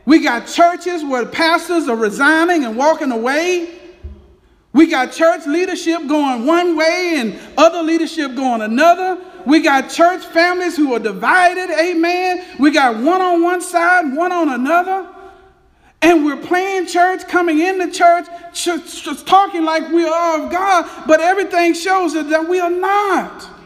We 0.08 0.20
got 0.20 0.46
churches 0.46 1.04
where 1.04 1.26
pastors 1.26 1.86
are 1.86 1.94
resigning 1.94 2.64
and 2.64 2.78
walking 2.78 3.12
away. 3.12 3.78
We 4.72 4.86
got 4.86 5.12
church 5.12 5.46
leadership 5.46 6.06
going 6.08 6.46
one 6.46 6.78
way 6.78 7.16
and 7.18 7.38
other 7.58 7.82
leadership 7.82 8.34
going 8.34 8.62
another. 8.62 9.22
We 9.44 9.60
got 9.60 9.90
church 9.90 10.24
families 10.24 10.78
who 10.78 10.94
are 10.94 10.98
divided, 10.98 11.68
amen. 11.78 12.42
We 12.58 12.70
got 12.70 12.96
one 12.96 13.20
on 13.20 13.42
one 13.42 13.60
side, 13.60 14.16
one 14.16 14.32
on 14.32 14.48
another. 14.48 15.06
And 16.00 16.24
we're 16.24 16.42
playing 16.42 16.86
church, 16.86 17.28
coming 17.28 17.58
into 17.58 17.90
church, 17.90 18.28
just 18.54 19.26
talking 19.26 19.66
like 19.66 19.90
we 19.92 20.08
are 20.08 20.42
of 20.42 20.50
God, 20.50 21.06
but 21.06 21.20
everything 21.20 21.74
shows 21.74 22.14
us 22.14 22.30
that 22.30 22.48
we 22.48 22.60
are 22.60 22.70
not. 22.70 23.57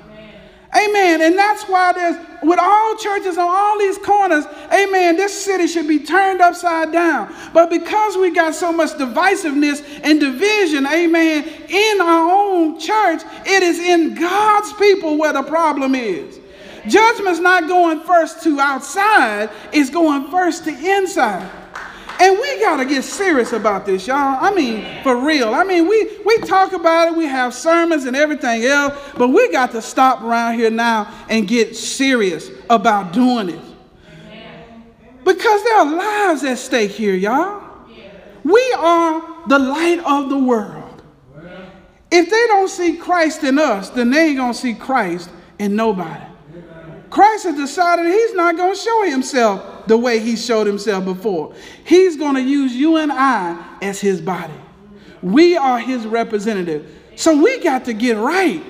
Amen. 0.74 1.20
And 1.20 1.38
that's 1.38 1.64
why 1.64 1.92
there's, 1.92 2.16
with 2.42 2.58
all 2.58 2.96
churches 2.96 3.36
on 3.36 3.46
all 3.46 3.78
these 3.78 3.98
corners, 3.98 4.46
amen, 4.72 5.16
this 5.16 5.44
city 5.44 5.66
should 5.66 5.86
be 5.86 5.98
turned 5.98 6.40
upside 6.40 6.92
down. 6.92 7.34
But 7.52 7.68
because 7.68 8.16
we 8.16 8.34
got 8.34 8.54
so 8.54 8.72
much 8.72 8.90
divisiveness 8.90 9.82
and 10.02 10.18
division, 10.18 10.86
amen, 10.86 11.46
in 11.68 12.00
our 12.00 12.30
own 12.30 12.80
church, 12.80 13.20
it 13.44 13.62
is 13.62 13.78
in 13.78 14.14
God's 14.14 14.72
people 14.74 15.18
where 15.18 15.34
the 15.34 15.42
problem 15.42 15.94
is. 15.94 16.40
Judgment's 16.88 17.38
not 17.38 17.68
going 17.68 18.00
first 18.00 18.42
to 18.44 18.58
outside, 18.58 19.50
it's 19.72 19.90
going 19.90 20.30
first 20.30 20.64
to 20.64 20.70
inside. 20.70 21.61
And 22.22 22.38
we 22.38 22.60
got 22.60 22.76
to 22.76 22.84
get 22.84 23.02
serious 23.02 23.52
about 23.52 23.84
this, 23.84 24.06
y'all. 24.06 24.38
I 24.40 24.54
mean, 24.54 25.02
for 25.02 25.26
real. 25.26 25.52
I 25.52 25.64
mean, 25.64 25.88
we, 25.88 26.08
we 26.24 26.38
talk 26.38 26.72
about 26.72 27.08
it, 27.08 27.16
we 27.16 27.24
have 27.24 27.52
sermons 27.52 28.04
and 28.04 28.14
everything 28.14 28.62
else, 28.62 28.96
but 29.16 29.30
we 29.30 29.50
got 29.50 29.72
to 29.72 29.82
stop 29.82 30.22
around 30.22 30.56
here 30.56 30.70
now 30.70 31.12
and 31.28 31.48
get 31.48 31.74
serious 31.76 32.48
about 32.70 33.12
doing 33.12 33.48
it. 33.48 33.60
Because 35.24 35.64
there 35.64 35.78
are 35.78 35.96
lives 35.96 36.44
at 36.44 36.58
stake 36.58 36.92
here, 36.92 37.16
y'all. 37.16 37.60
We 38.44 38.72
are 38.78 39.48
the 39.48 39.58
light 39.58 39.98
of 40.06 40.28
the 40.28 40.38
world. 40.38 41.02
If 42.08 42.30
they 42.30 42.46
don't 42.46 42.68
see 42.68 42.98
Christ 42.98 43.42
in 43.42 43.58
us, 43.58 43.90
then 43.90 44.10
they 44.10 44.28
ain't 44.28 44.36
going 44.36 44.52
to 44.52 44.58
see 44.58 44.74
Christ 44.74 45.28
in 45.58 45.74
nobody. 45.74 46.31
Christ 47.12 47.44
has 47.44 47.56
decided 47.56 48.06
he's 48.06 48.32
not 48.32 48.56
going 48.56 48.72
to 48.72 48.80
show 48.80 49.04
himself 49.04 49.86
the 49.86 49.98
way 49.98 50.18
he 50.18 50.34
showed 50.34 50.66
himself 50.66 51.04
before. 51.04 51.54
He's 51.84 52.16
going 52.16 52.36
to 52.36 52.40
use 52.40 52.74
you 52.74 52.96
and 52.96 53.12
I 53.12 53.76
as 53.82 54.00
his 54.00 54.18
body. 54.18 54.54
We 55.20 55.54
are 55.54 55.78
his 55.78 56.06
representative. 56.06 56.90
So 57.16 57.36
we 57.36 57.62
got 57.62 57.84
to 57.84 57.92
get 57.92 58.16
right. 58.16 58.64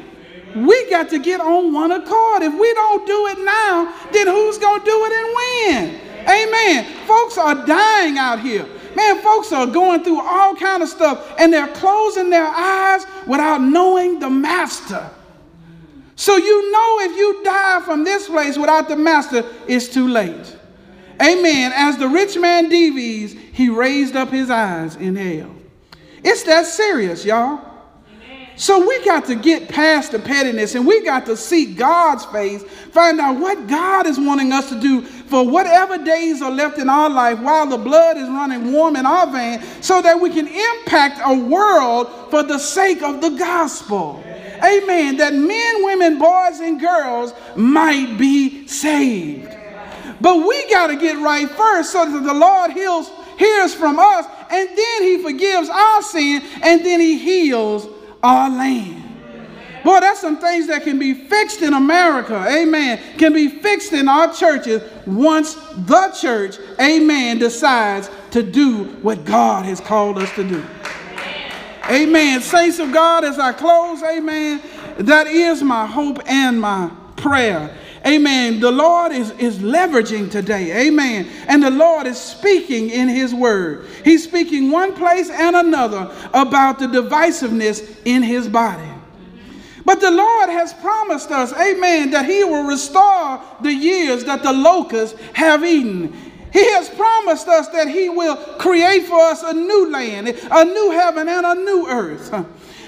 We 0.57 0.91
got 0.91 1.09
to 1.11 1.21
get 1.21 1.41
on 1.41 1.73
one 1.73 1.93
accord. 1.93 2.43
If 2.43 2.53
we 2.53 2.75
don't 2.75 3.07
do 3.07 3.27
it 3.29 3.39
now, 3.45 3.95
then 4.11 4.27
who's 4.27 4.59
going 4.59 4.81
to 4.81 4.85
do 4.85 5.05
it 5.05 5.13
and 5.13 5.35
when? 5.37 6.01
Amen. 6.29 7.07
Folks 7.07 7.39
are 7.39 7.65
dying 7.65 8.19
out 8.19 8.41
here. 8.41 8.67
Man, 8.97 9.23
folks 9.23 9.53
are 9.53 9.69
going 9.69 10.03
through 10.03 10.21
all 10.21 10.57
kind 10.57 10.83
of 10.83 10.89
stuff 10.89 11.33
and 11.39 11.53
they're 11.53 11.73
closing 11.75 12.29
their 12.29 12.49
eyes 12.49 13.07
without 13.25 13.59
knowing 13.59 14.19
the 14.19 14.29
master. 14.29 15.09
So 16.23 16.37
you 16.37 16.71
know 16.71 17.01
if 17.01 17.17
you 17.17 17.43
die 17.43 17.81
from 17.85 18.05
this 18.05 18.29
place 18.29 18.57
without 18.57 18.87
the 18.87 18.95
master, 18.95 19.45
it's 19.67 19.89
too 19.89 20.07
late. 20.07 20.57
Amen. 21.21 21.73
As 21.75 21.99
the 21.99 22.07
rich 22.07 22.39
man 22.39 22.69
devies, 22.69 23.33
he 23.53 23.69
raised 23.69 24.15
up 24.15 24.31
his 24.31 24.49
eyes 24.49 24.95
in 24.95 25.17
hell. 25.17 25.53
It's 26.23 26.45
that 26.45 26.67
serious, 26.67 27.25
y'all. 27.25 27.61
So 28.55 28.87
we 28.87 29.05
got 29.05 29.25
to 29.25 29.35
get 29.35 29.69
past 29.69 30.13
the 30.13 30.21
pettiness 30.21 30.77
and 30.77 30.87
we 30.87 31.05
got 31.05 31.27
to 31.27 31.37
seek 31.37 31.77
God's 31.77 32.25
face, 32.27 32.63
find 32.63 33.19
out 33.19 33.41
what 33.41 33.67
God 33.67 34.07
is 34.07 34.17
wanting 34.17 34.53
us 34.53 34.69
to 34.69 34.79
do 34.79 35.01
for 35.03 35.45
whatever 35.45 35.99
days 35.99 36.41
are 36.41 36.53
left 36.53 36.79
in 36.79 36.89
our 36.89 37.11
life 37.11 37.41
while 37.41 37.67
the 37.67 37.79
blood 37.79 38.17
is 38.17 38.29
running 38.29 38.73
warm 38.73 38.95
in 38.95 39.07
our 39.07 39.27
veins 39.27 39.65
so 39.85 40.01
that 40.01 40.21
we 40.21 40.31
can 40.31 40.47
impact 40.47 41.21
a 41.25 41.37
world 41.37 42.31
for 42.31 42.45
the 42.45 42.61
sake 42.61 43.03
of 43.03 43.21
the 43.21 43.31
gospel. 43.31 44.23
Amen. 44.65 45.17
That 45.17 45.35
men, 45.35 45.85
women, 45.85 46.19
boys, 46.19 46.61
and 46.61 46.81
girls 46.81 47.35
might 47.57 48.17
be 48.19 48.67
saved. 48.67 49.57
But 50.21 50.47
we 50.47 50.71
got 50.71 50.87
to 50.89 50.97
get 50.97 51.19
right 51.19 51.51
first 51.51 51.91
so 51.91 52.11
that 52.11 52.23
the 52.23 52.35
Lord 52.35 52.71
heals, 52.71 53.11
hears 53.39 53.75
from 53.75 53.99
us, 53.99 54.27
and 54.51 54.69
then 54.69 55.03
He 55.03 55.23
forgives 55.23 55.69
our 55.69 56.03
sin, 56.03 56.43
and 56.63 56.85
then 56.85 57.01
He 57.01 57.19
heals 57.19 57.89
our 58.23 58.49
land. 58.49 59.03
Boy, 59.85 59.99
that's 59.99 60.21
some 60.21 60.39
things 60.39 60.69
that 60.69 60.85
can 60.85 60.99
be 60.99 61.13
fixed 61.13 61.61
in 61.61 61.75
America, 61.75 62.37
amen, 62.49 63.01
can 63.19 63.33
be 63.33 63.49
fixed 63.49 63.93
in 63.93 64.09
our 64.09 64.33
churches 64.33 64.81
once 65.07 65.55
the 65.55 66.17
church, 66.21 66.59
amen, 66.81 67.39
decides 67.39 68.09
to 68.31 68.45
do 68.45 68.85
what 69.03 69.25
God 69.25 69.65
has 69.65 69.81
called 69.81 70.19
us 70.19 70.33
to 70.37 70.49
do. 70.49 70.65
Amen. 71.91 72.41
Saints 72.41 72.79
of 72.79 72.93
God, 72.93 73.25
as 73.25 73.39
I 73.39 73.53
close, 73.53 74.03
amen, 74.03 74.63
that 74.99 75.27
is 75.27 75.63
my 75.63 75.87
hope 75.87 76.21
and 76.27 76.61
my 76.61 76.91
prayer. 77.17 77.77
Amen. 78.07 78.59
The 78.59 78.71
Lord 78.71 79.13
is, 79.13 79.31
is 79.33 79.59
leveraging 79.59 80.31
today. 80.31 80.89
Amen. 80.89 81.29
And 81.47 81.63
the 81.63 81.71
Lord 81.71 82.07
is 82.07 82.19
speaking 82.19 82.91
in 82.91 83.09
His 83.09 83.33
word. 83.33 83.87
He's 84.05 84.25
speaking 84.25 84.71
one 84.71 84.95
place 84.95 85.31
and 85.31 85.55
another 85.55 86.13
about 86.35 86.79
the 86.81 86.87
divisiveness 86.87 87.97
in 88.05 88.23
His 88.23 88.49
body. 88.49 88.89
But 89.85 90.01
the 90.01 90.11
Lord 90.11 90.49
has 90.49 90.73
promised 90.75 91.31
us, 91.31 91.53
amen, 91.53 92.11
that 92.11 92.25
He 92.25 92.45
will 92.45 92.65
restore 92.65 93.41
the 93.61 93.73
years 93.73 94.25
that 94.25 94.43
the 94.43 94.53
locusts 94.53 95.19
have 95.35 95.65
eaten. 95.65 96.32
He 96.53 96.65
has 96.73 96.89
promised 96.91 97.49
us 97.49 97.69
that 97.69 97.89
He 97.89 98.09
will 98.09 98.37
create 98.59 99.07
for 99.07 99.21
us 99.21 99.43
a 99.43 99.53
new 99.53 99.91
land, 99.91 100.29
a 100.29 100.65
new 100.65 100.91
heaven, 100.91 101.29
and 101.29 101.47
a 101.47 101.55
new 101.55 101.87
earth. 101.89 102.31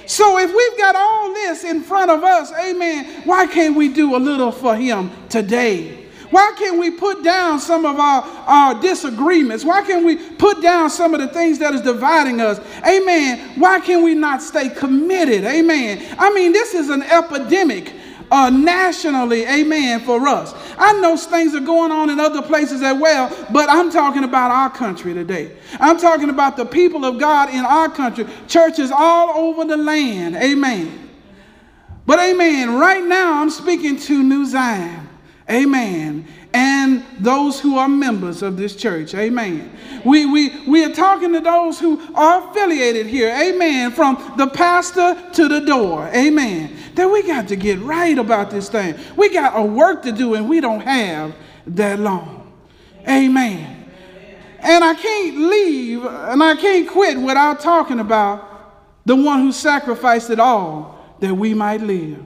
So 0.07 0.39
if 0.39 0.55
we've 0.55 0.79
got 0.79 0.97
all 0.97 1.33
this 1.33 1.65
in 1.65 1.83
front 1.83 2.11
of 2.11 2.23
us, 2.23 2.53
amen, 2.53 3.23
why 3.25 3.47
can't 3.47 3.75
we 3.75 3.89
do 3.89 4.17
a 4.17 4.19
little 4.19 4.53
for 4.53 4.77
him 4.77 5.11
today? 5.29 6.05
Why 6.31 6.53
can't 6.59 6.79
we 6.79 6.91
put 6.91 7.23
down 7.23 7.61
some 7.61 7.87
of 7.87 7.99
our, 7.99 8.23
our 8.23 8.81
disagreements? 8.81 9.65
Why 9.65 9.83
can't 9.83 10.05
we 10.05 10.17
put 10.17 10.61
down 10.61 10.91
some 10.91 11.15
of 11.15 11.21
the 11.21 11.29
things 11.29 11.61
that 11.61 11.75
is 11.75 11.81
dividing 11.81 12.41
us? 12.41 12.59
Amen. 12.85 13.59
Why 13.59 13.79
can 13.79 14.03
we 14.03 14.15
not 14.15 14.43
stay 14.43 14.69
committed? 14.69 15.45
Amen. 15.45 16.17
I 16.19 16.35
mean, 16.35 16.53
this 16.53 16.75
is 16.75 16.91
an 16.91 17.03
epidemic 17.03 17.95
uh, 18.31 18.51
nationally, 18.51 19.45
amen, 19.45 20.01
for 20.01 20.27
us. 20.27 20.55
I 20.79 20.99
know 21.01 21.17
things 21.17 21.55
are 21.55 21.61
going 21.61 21.93
on 21.93 22.11
in 22.11 22.21
other 22.21 22.43
places 22.43 22.83
as 22.83 23.01
well, 23.01 23.35
but 23.53 23.69
I'm 23.71 23.91
talking 23.91 24.25
about 24.25 24.51
our 24.51 24.71
country 24.71 25.15
today. 25.15 25.53
I'm 25.79 25.99
talking 25.99 26.31
about 26.31 26.57
the 26.57 26.65
people 26.65 27.05
of 27.05 27.19
God 27.19 27.51
in 27.51 27.65
our 27.65 27.89
country, 27.91 28.27
churches 28.49 28.91
all 28.91 29.31
over 29.31 29.65
the 29.65 29.77
land, 29.77 30.37
amen. 30.37 31.11
But 32.07 32.19
amen, 32.19 32.75
right 32.75 33.05
now 33.05 33.41
I'm 33.41 33.51
speaking 33.51 33.99
to 33.99 34.23
New 34.23 34.45
Zion, 34.45 35.09
amen, 35.51 36.27
and 36.53 37.05
those 37.19 37.59
who 37.59 37.79
are 37.79 37.89
members 37.89 38.43
of 38.43 38.57
this 38.57 38.77
church, 38.77 39.15
amen. 39.15 39.77
We, 40.05 40.27
we, 40.27 40.67
we 40.69 40.85
are 40.85 40.93
talking 40.93 41.33
to 41.33 41.41
those 41.41 41.81
who 41.81 42.01
are 42.15 42.51
affiliated 42.51 43.07
here, 43.07 43.35
amen, 43.35 43.93
from 43.93 44.35
the 44.37 44.47
pastor 44.47 45.17
to 45.33 45.49
the 45.49 45.61
door, 45.61 46.09
amen 46.15 46.79
that 46.95 47.09
we 47.09 47.23
got 47.23 47.49
to 47.49 47.57
get 47.57 47.79
right 47.81 48.17
about 48.17 48.51
this 48.51 48.69
thing. 48.69 48.95
We 49.17 49.29
got 49.31 49.59
a 49.59 49.63
work 49.63 50.03
to 50.03 50.13
do 50.13 50.35
and 50.35 50.49
we 50.49 50.61
don't 50.61 50.81
have 50.81 51.35
that 51.67 51.99
long. 51.99 52.53
Amen. 53.09 53.91
And 54.61 54.83
I 54.85 54.95
can't 54.95 55.37
leave 55.37 56.05
and 56.05 56.43
I 56.43 56.57
can't 56.57 56.89
quit 56.89 57.19
without 57.19 57.61
talking 57.61 58.01
about 58.01 58.51
the 59.05 59.17
one 59.17 59.41
who 59.41 59.53
sacrificed 59.53 60.31
it 60.31 60.41
all 60.41 61.17
that 61.21 61.35
we 61.35 61.53
might 61.55 61.81
live. 61.81 62.25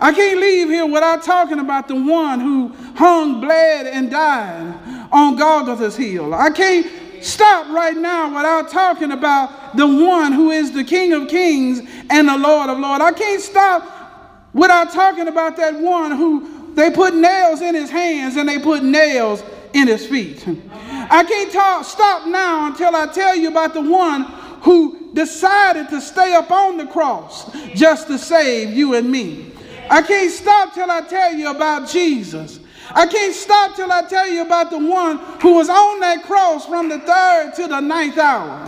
I 0.00 0.12
can't 0.12 0.40
leave 0.40 0.68
here 0.68 0.86
without 0.86 1.22
talking 1.22 1.60
about 1.60 1.86
the 1.86 1.94
one 1.94 2.40
who 2.40 2.68
hung, 2.96 3.40
bled, 3.40 3.86
and 3.86 4.10
died 4.10 5.08
on 5.12 5.36
Golgotha's 5.36 5.96
hill. 5.96 6.34
I 6.34 6.50
can't 6.50 6.90
stop 7.22 7.68
right 7.68 7.96
now 7.96 8.34
without 8.34 8.68
talking 8.68 9.12
about 9.12 9.61
the 9.74 9.86
one 9.86 10.32
who 10.32 10.50
is 10.50 10.72
the 10.72 10.84
King 10.84 11.12
of 11.12 11.28
Kings 11.28 11.80
and 12.10 12.28
the 12.28 12.36
Lord 12.36 12.70
of 12.70 12.78
Lords. 12.78 13.02
I 13.02 13.12
can't 13.12 13.40
stop 13.40 14.50
without 14.52 14.92
talking 14.92 15.28
about 15.28 15.56
that 15.56 15.78
one 15.78 16.12
who 16.12 16.74
they 16.74 16.90
put 16.90 17.14
nails 17.14 17.60
in 17.60 17.74
his 17.74 17.90
hands 17.90 18.36
and 18.36 18.48
they 18.48 18.58
put 18.58 18.82
nails 18.82 19.42
in 19.72 19.88
his 19.88 20.06
feet. 20.06 20.46
I 20.46 21.24
can't 21.24 21.52
talk, 21.52 21.84
stop 21.84 22.26
now 22.26 22.66
until 22.66 22.94
I 22.94 23.06
tell 23.06 23.34
you 23.36 23.48
about 23.48 23.74
the 23.74 23.82
one 23.82 24.24
who 24.62 25.12
decided 25.14 25.88
to 25.90 26.00
stay 26.00 26.34
up 26.34 26.50
on 26.50 26.78
the 26.78 26.86
cross 26.86 27.50
just 27.74 28.06
to 28.06 28.18
save 28.18 28.74
you 28.76 28.94
and 28.94 29.10
me. 29.10 29.52
I 29.90 30.02
can't 30.02 30.30
stop 30.30 30.74
till 30.74 30.90
I 30.90 31.02
tell 31.02 31.34
you 31.34 31.50
about 31.50 31.88
Jesus. 31.88 32.60
I 32.90 33.06
can't 33.06 33.34
stop 33.34 33.76
till 33.76 33.90
I 33.90 34.02
tell 34.02 34.28
you 34.28 34.42
about 34.42 34.70
the 34.70 34.78
one 34.78 35.18
who 35.40 35.54
was 35.54 35.68
on 35.68 36.00
that 36.00 36.22
cross 36.24 36.66
from 36.66 36.88
the 36.88 36.98
third 36.98 37.52
to 37.56 37.68
the 37.68 37.80
ninth 37.80 38.18
hour. 38.18 38.64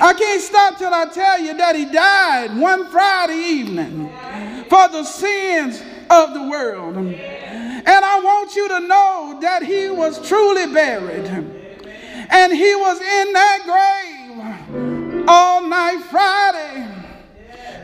I 0.00 0.12
can't 0.12 0.42
stop 0.42 0.78
till 0.78 0.92
I 0.92 1.06
tell 1.06 1.40
you 1.40 1.56
that 1.56 1.74
he 1.76 1.86
died 1.86 2.56
one 2.58 2.86
Friday 2.90 3.38
evening 3.38 4.08
for 4.68 4.88
the 4.88 5.04
sins 5.04 5.82
of 6.10 6.34
the 6.34 6.42
world. 6.48 6.96
And 6.96 7.88
I 7.88 8.20
want 8.22 8.54
you 8.54 8.68
to 8.68 8.80
know 8.80 9.38
that 9.40 9.62
he 9.62 9.88
was 9.90 10.26
truly 10.26 10.72
buried. 10.72 11.26
And 12.30 12.52
he 12.52 12.74
was 12.74 13.00
in 13.00 13.32
that 13.32 13.60
grave 13.64 15.24
all 15.28 15.62
night 15.62 16.02
Friday. 16.10 16.88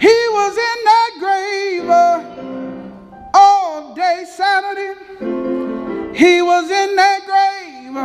He 0.00 0.08
was 0.08 0.56
in 0.56 0.84
that 0.84 1.10
grave 1.18 1.90
uh, 1.90 3.30
all 3.34 3.94
day 3.94 4.24
Saturday. 4.26 5.59
He 6.14 6.42
was 6.42 6.64
in 6.64 6.96
that 6.96 7.20
grave 7.24 7.96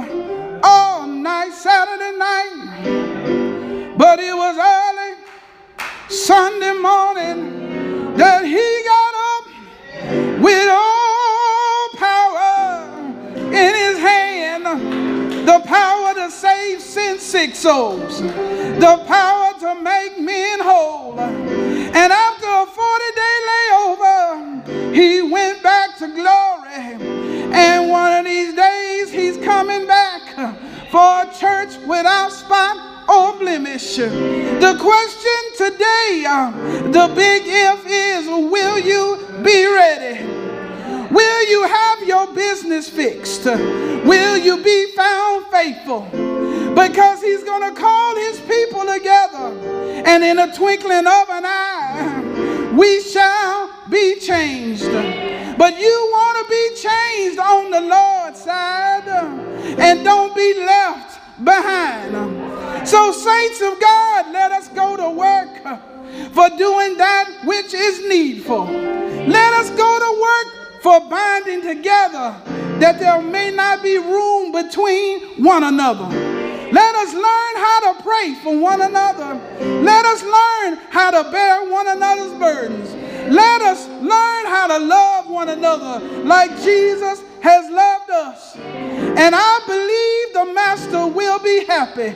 all 0.63 1.07
night 1.07 1.51
Saturday 1.53 2.17
night. 2.17 3.97
But 3.97 4.19
it 4.19 4.33
was 4.33 4.57
early 4.57 5.15
Sunday 6.09 6.73
morning 6.73 8.15
that 8.15 8.45
he 8.45 8.83
got 8.85 9.13
up 9.31 9.45
with 10.41 10.69
all 10.69 11.89
power 11.97 12.93
in 13.47 13.73
his 13.73 13.97
hand. 13.97 14.65
The 15.47 15.61
power 15.65 16.13
to 16.13 16.29
save 16.29 16.81
sin 16.81 17.19
sick 17.19 17.55
souls. 17.55 18.21
The 18.21 19.03
power 19.07 19.59
to 19.59 19.81
make 19.81 20.19
men 20.19 20.59
whole. 20.59 21.19
And 21.19 22.13
after 22.13 22.45
a 22.45 22.65
40 22.65 23.03
day 23.15 23.37
layover, 23.49 24.93
he 24.93 25.21
went 25.21 25.63
back 25.63 25.97
to 25.97 26.07
glory. 26.07 26.44
Coming 29.45 29.85
back 29.85 30.23
for 30.89 31.21
a 31.21 31.33
church 31.39 31.77
without 31.85 32.31
spot 32.31 33.07
or 33.07 33.37
blemish. 33.37 33.97
The 33.97 34.75
question 34.81 35.41
today, 35.55 36.25
uh, 36.27 36.51
the 36.91 37.13
big 37.15 37.43
if 37.45 37.85
is, 37.85 38.25
will 38.27 38.79
you 38.79 39.19
be 39.43 39.67
ready? 39.67 40.25
Will 41.13 41.49
you 41.49 41.63
have 41.67 42.07
your 42.07 42.33
business 42.33 42.89
fixed? 42.89 43.45
Will 43.45 44.37
you 44.37 44.63
be 44.63 44.91
found 44.95 45.45
faithful? 45.47 46.01
Because 46.73 47.21
he's 47.21 47.43
going 47.43 47.73
to 47.73 47.79
call 47.79 48.15
his 48.15 48.39
people 48.41 48.81
together, 48.81 49.53
and 50.05 50.23
in 50.23 50.39
a 50.39 50.53
twinkling 50.53 51.07
of 51.07 51.29
an 51.29 51.45
eye, 51.45 52.71
we 52.75 53.01
shall 53.01 53.69
be 53.89 54.19
changed. 54.19 54.83
But 55.57 55.79
you 55.79 56.09
want 56.11 56.37
to 56.37 56.49
be 56.49 56.69
changed 56.75 57.39
on 57.39 57.71
the 57.71 57.81
Lord's 57.81 58.41
side, 58.41 59.07
and 59.79 60.03
don't 60.03 60.35
be 60.35 60.53
left 60.55 61.19
behind. 61.43 62.87
So, 62.87 63.11
saints 63.11 63.61
of 63.61 63.79
God, 63.79 64.31
let 64.31 64.51
us 64.51 64.67
go 64.69 64.97
to 64.97 65.09
work 65.09 65.49
for 66.33 66.49
doing 66.57 66.97
that 66.97 67.41
which 67.45 67.73
is 67.73 68.07
needful. 68.07 68.65
Let 68.65 69.53
us 69.53 69.69
go 69.71 69.99
to 69.99 70.21
work 70.21 70.81
for 70.81 71.09
binding 71.09 71.61
together 71.61 72.35
that 72.79 72.99
there 72.99 73.21
may 73.21 73.49
not 73.51 73.81
be 73.81 73.97
room 73.97 74.51
between 74.51 75.43
one 75.43 75.63
another. 75.63 76.05
Let 76.71 76.95
us 76.95 77.13
learn 77.13 77.55
how 77.55 77.93
to 77.93 78.03
pray 78.03 78.35
for 78.43 78.57
one 78.59 78.81
another. 78.81 79.39
Let 79.81 80.05
us 80.05 80.21
learn 80.21 80.79
how 80.89 81.11
to 81.11 81.31
bear 81.31 81.69
one 81.71 81.87
another's 81.87 82.37
burdens. 82.37 82.93
Let 83.29 83.61
us 83.61 83.87
learn 83.87 84.45
how 84.45 84.67
to 84.67 84.77
love 84.77 85.29
one 85.29 85.49
another 85.49 85.99
like 86.23 86.51
Jesus 86.61 87.23
has 87.41 87.69
loved 87.71 88.09
us. 88.11 88.55
And 88.55 89.33
I 89.35 89.61
believe 89.65 90.33
the 90.33 90.53
Master 90.53 91.07
will 91.07 91.39
be 91.39 91.65
happy. 91.65 92.13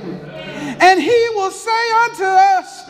And 0.81 1.01
he 1.01 1.29
will 1.35 1.51
say 1.51 1.91
unto 2.03 2.23
us, 2.23 2.85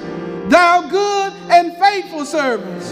Thou 0.50 0.88
good 0.90 1.34
and 1.52 1.78
faithful 1.78 2.26
servant, 2.26 2.84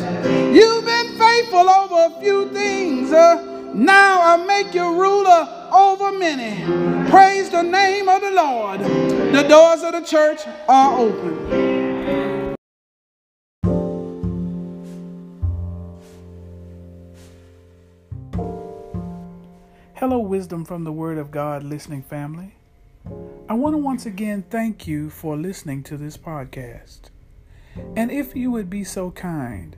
you've 0.55 0.85
been 0.85 1.17
faithful 1.17 1.69
over 1.69 2.15
a 2.15 2.21
few 2.21 2.49
things. 2.49 3.11
Uh, 3.11 3.43
now 3.73 4.21
I 4.21 4.45
make 4.45 4.73
you 4.73 4.99
ruler 4.99 5.69
over 5.71 6.11
many. 6.11 6.63
Praise 7.09 7.49
the 7.49 7.63
name 7.63 8.09
of 8.09 8.21
the 8.21 8.31
Lord. 8.31 8.79
The 8.81 9.45
doors 9.47 9.83
of 9.83 9.93
the 9.93 10.01
church 10.01 10.41
are 10.67 10.99
open. 10.99 11.76
Hello, 19.99 20.19
wisdom 20.19 20.63
from 20.63 20.83
the 20.83 20.91
Word 20.91 21.17
of 21.17 21.31
God 21.31 21.63
listening 21.63 22.03
family. 22.03 22.53
I 23.49 23.55
want 23.55 23.73
to 23.73 23.79
once 23.79 24.05
again 24.05 24.43
thank 24.47 24.85
you 24.85 25.09
for 25.09 25.35
listening 25.35 25.81
to 25.85 25.97
this 25.97 26.15
podcast. 26.15 27.09
And 27.95 28.11
if 28.11 28.35
you 28.35 28.51
would 28.51 28.69
be 28.69 28.83
so 28.83 29.09
kind, 29.09 29.75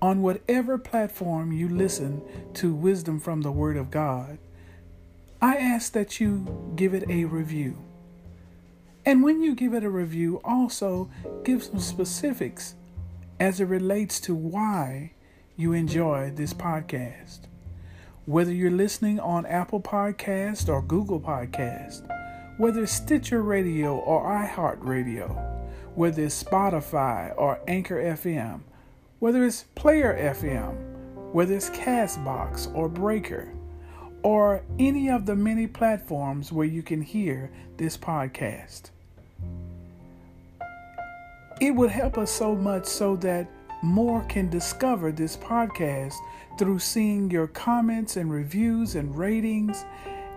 on 0.00 0.22
whatever 0.22 0.78
platform 0.78 1.52
you 1.52 1.68
listen 1.68 2.22
to 2.54 2.72
Wisdom 2.72 3.20
from 3.20 3.42
the 3.42 3.52
Word 3.52 3.76
of 3.76 3.90
God, 3.90 4.38
I 5.42 5.58
ask 5.58 5.92
that 5.92 6.20
you 6.20 6.72
give 6.74 6.94
it 6.94 7.04
a 7.10 7.26
review. 7.26 7.76
And 9.04 9.22
when 9.22 9.42
you 9.42 9.54
give 9.54 9.74
it 9.74 9.84
a 9.84 9.90
review, 9.90 10.40
also 10.42 11.10
give 11.44 11.64
some 11.64 11.80
specifics 11.80 12.76
as 13.38 13.60
it 13.60 13.66
relates 13.66 14.20
to 14.20 14.34
why 14.34 15.12
you 15.54 15.74
enjoy 15.74 16.32
this 16.34 16.54
podcast. 16.54 17.47
Whether 18.28 18.52
you're 18.52 18.70
listening 18.70 19.18
on 19.20 19.46
Apple 19.46 19.80
Podcast 19.80 20.68
or 20.68 20.82
Google 20.82 21.18
Podcast, 21.18 22.02
whether 22.58 22.82
it's 22.82 22.92
Stitcher 22.92 23.42
Radio 23.42 23.96
or 23.96 24.22
iHeartRadio, 24.22 25.64
whether 25.94 26.24
it's 26.24 26.44
Spotify 26.44 27.32
or 27.38 27.58
Anchor 27.66 27.96
FM, 27.96 28.60
whether 29.18 29.46
it's 29.46 29.62
Player 29.74 30.14
FM, 30.36 31.32
whether 31.32 31.54
it's 31.54 31.70
Castbox 31.70 32.70
or 32.74 32.90
Breaker, 32.90 33.48
or 34.22 34.62
any 34.78 35.08
of 35.08 35.24
the 35.24 35.34
many 35.34 35.66
platforms 35.66 36.52
where 36.52 36.66
you 36.66 36.82
can 36.82 37.00
hear 37.00 37.50
this 37.78 37.96
podcast. 37.96 38.90
It 41.62 41.70
would 41.70 41.90
help 41.90 42.18
us 42.18 42.30
so 42.30 42.54
much 42.54 42.84
so 42.84 43.16
that 43.16 43.48
more 43.82 44.24
can 44.24 44.48
discover 44.50 45.12
this 45.12 45.36
podcast 45.36 46.14
through 46.58 46.78
seeing 46.80 47.30
your 47.30 47.46
comments 47.46 48.16
and 48.16 48.30
reviews 48.30 48.94
and 48.94 49.16
ratings, 49.16 49.84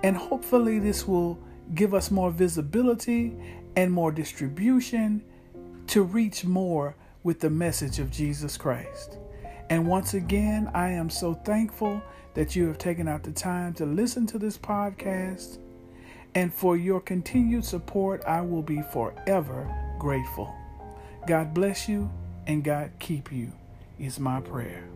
and 0.04 0.16
hopefully, 0.16 0.80
this 0.80 1.08
will 1.08 1.40
give 1.76 1.94
us 1.94 2.12
more 2.12 2.32
visibility 2.32 3.36
and 3.76 3.92
more 3.92 4.12
distribution 4.12 5.24
to 5.88 6.04
reach 6.04 6.46
more 6.46 6.96
with 7.24 7.40
the 7.40 7.50
message 7.50 8.00
of 8.00 8.12
Jesus 8.12 8.58
Christ. 8.58 9.18
And 9.70 9.88
once 9.88 10.14
again, 10.14 10.70
I 10.74 10.90
am 10.90 11.10
so 11.10 11.34
thankful 11.34 12.02
that 12.34 12.56
you 12.56 12.68
have 12.68 12.78
taken 12.78 13.08
out 13.08 13.24
the 13.24 13.32
time 13.32 13.74
to 13.76 13.86
listen 13.86 14.26
to 14.28 14.40
this 14.40 14.58
podcast. 14.58 15.60
And 16.36 16.54
for 16.54 16.78
your 16.78 17.02
continued 17.02 17.66
support, 17.66 18.24
I 18.26 18.42
will 18.42 18.62
be 18.62 18.82
forever 18.94 19.70
grateful. 20.00 20.54
God 21.28 21.54
bless 21.54 21.88
you 21.88 22.10
and 22.48 22.64
God 22.64 22.92
keep 23.00 23.32
you, 23.32 23.52
is 24.00 24.20
my 24.20 24.42
prayer. 24.42 24.91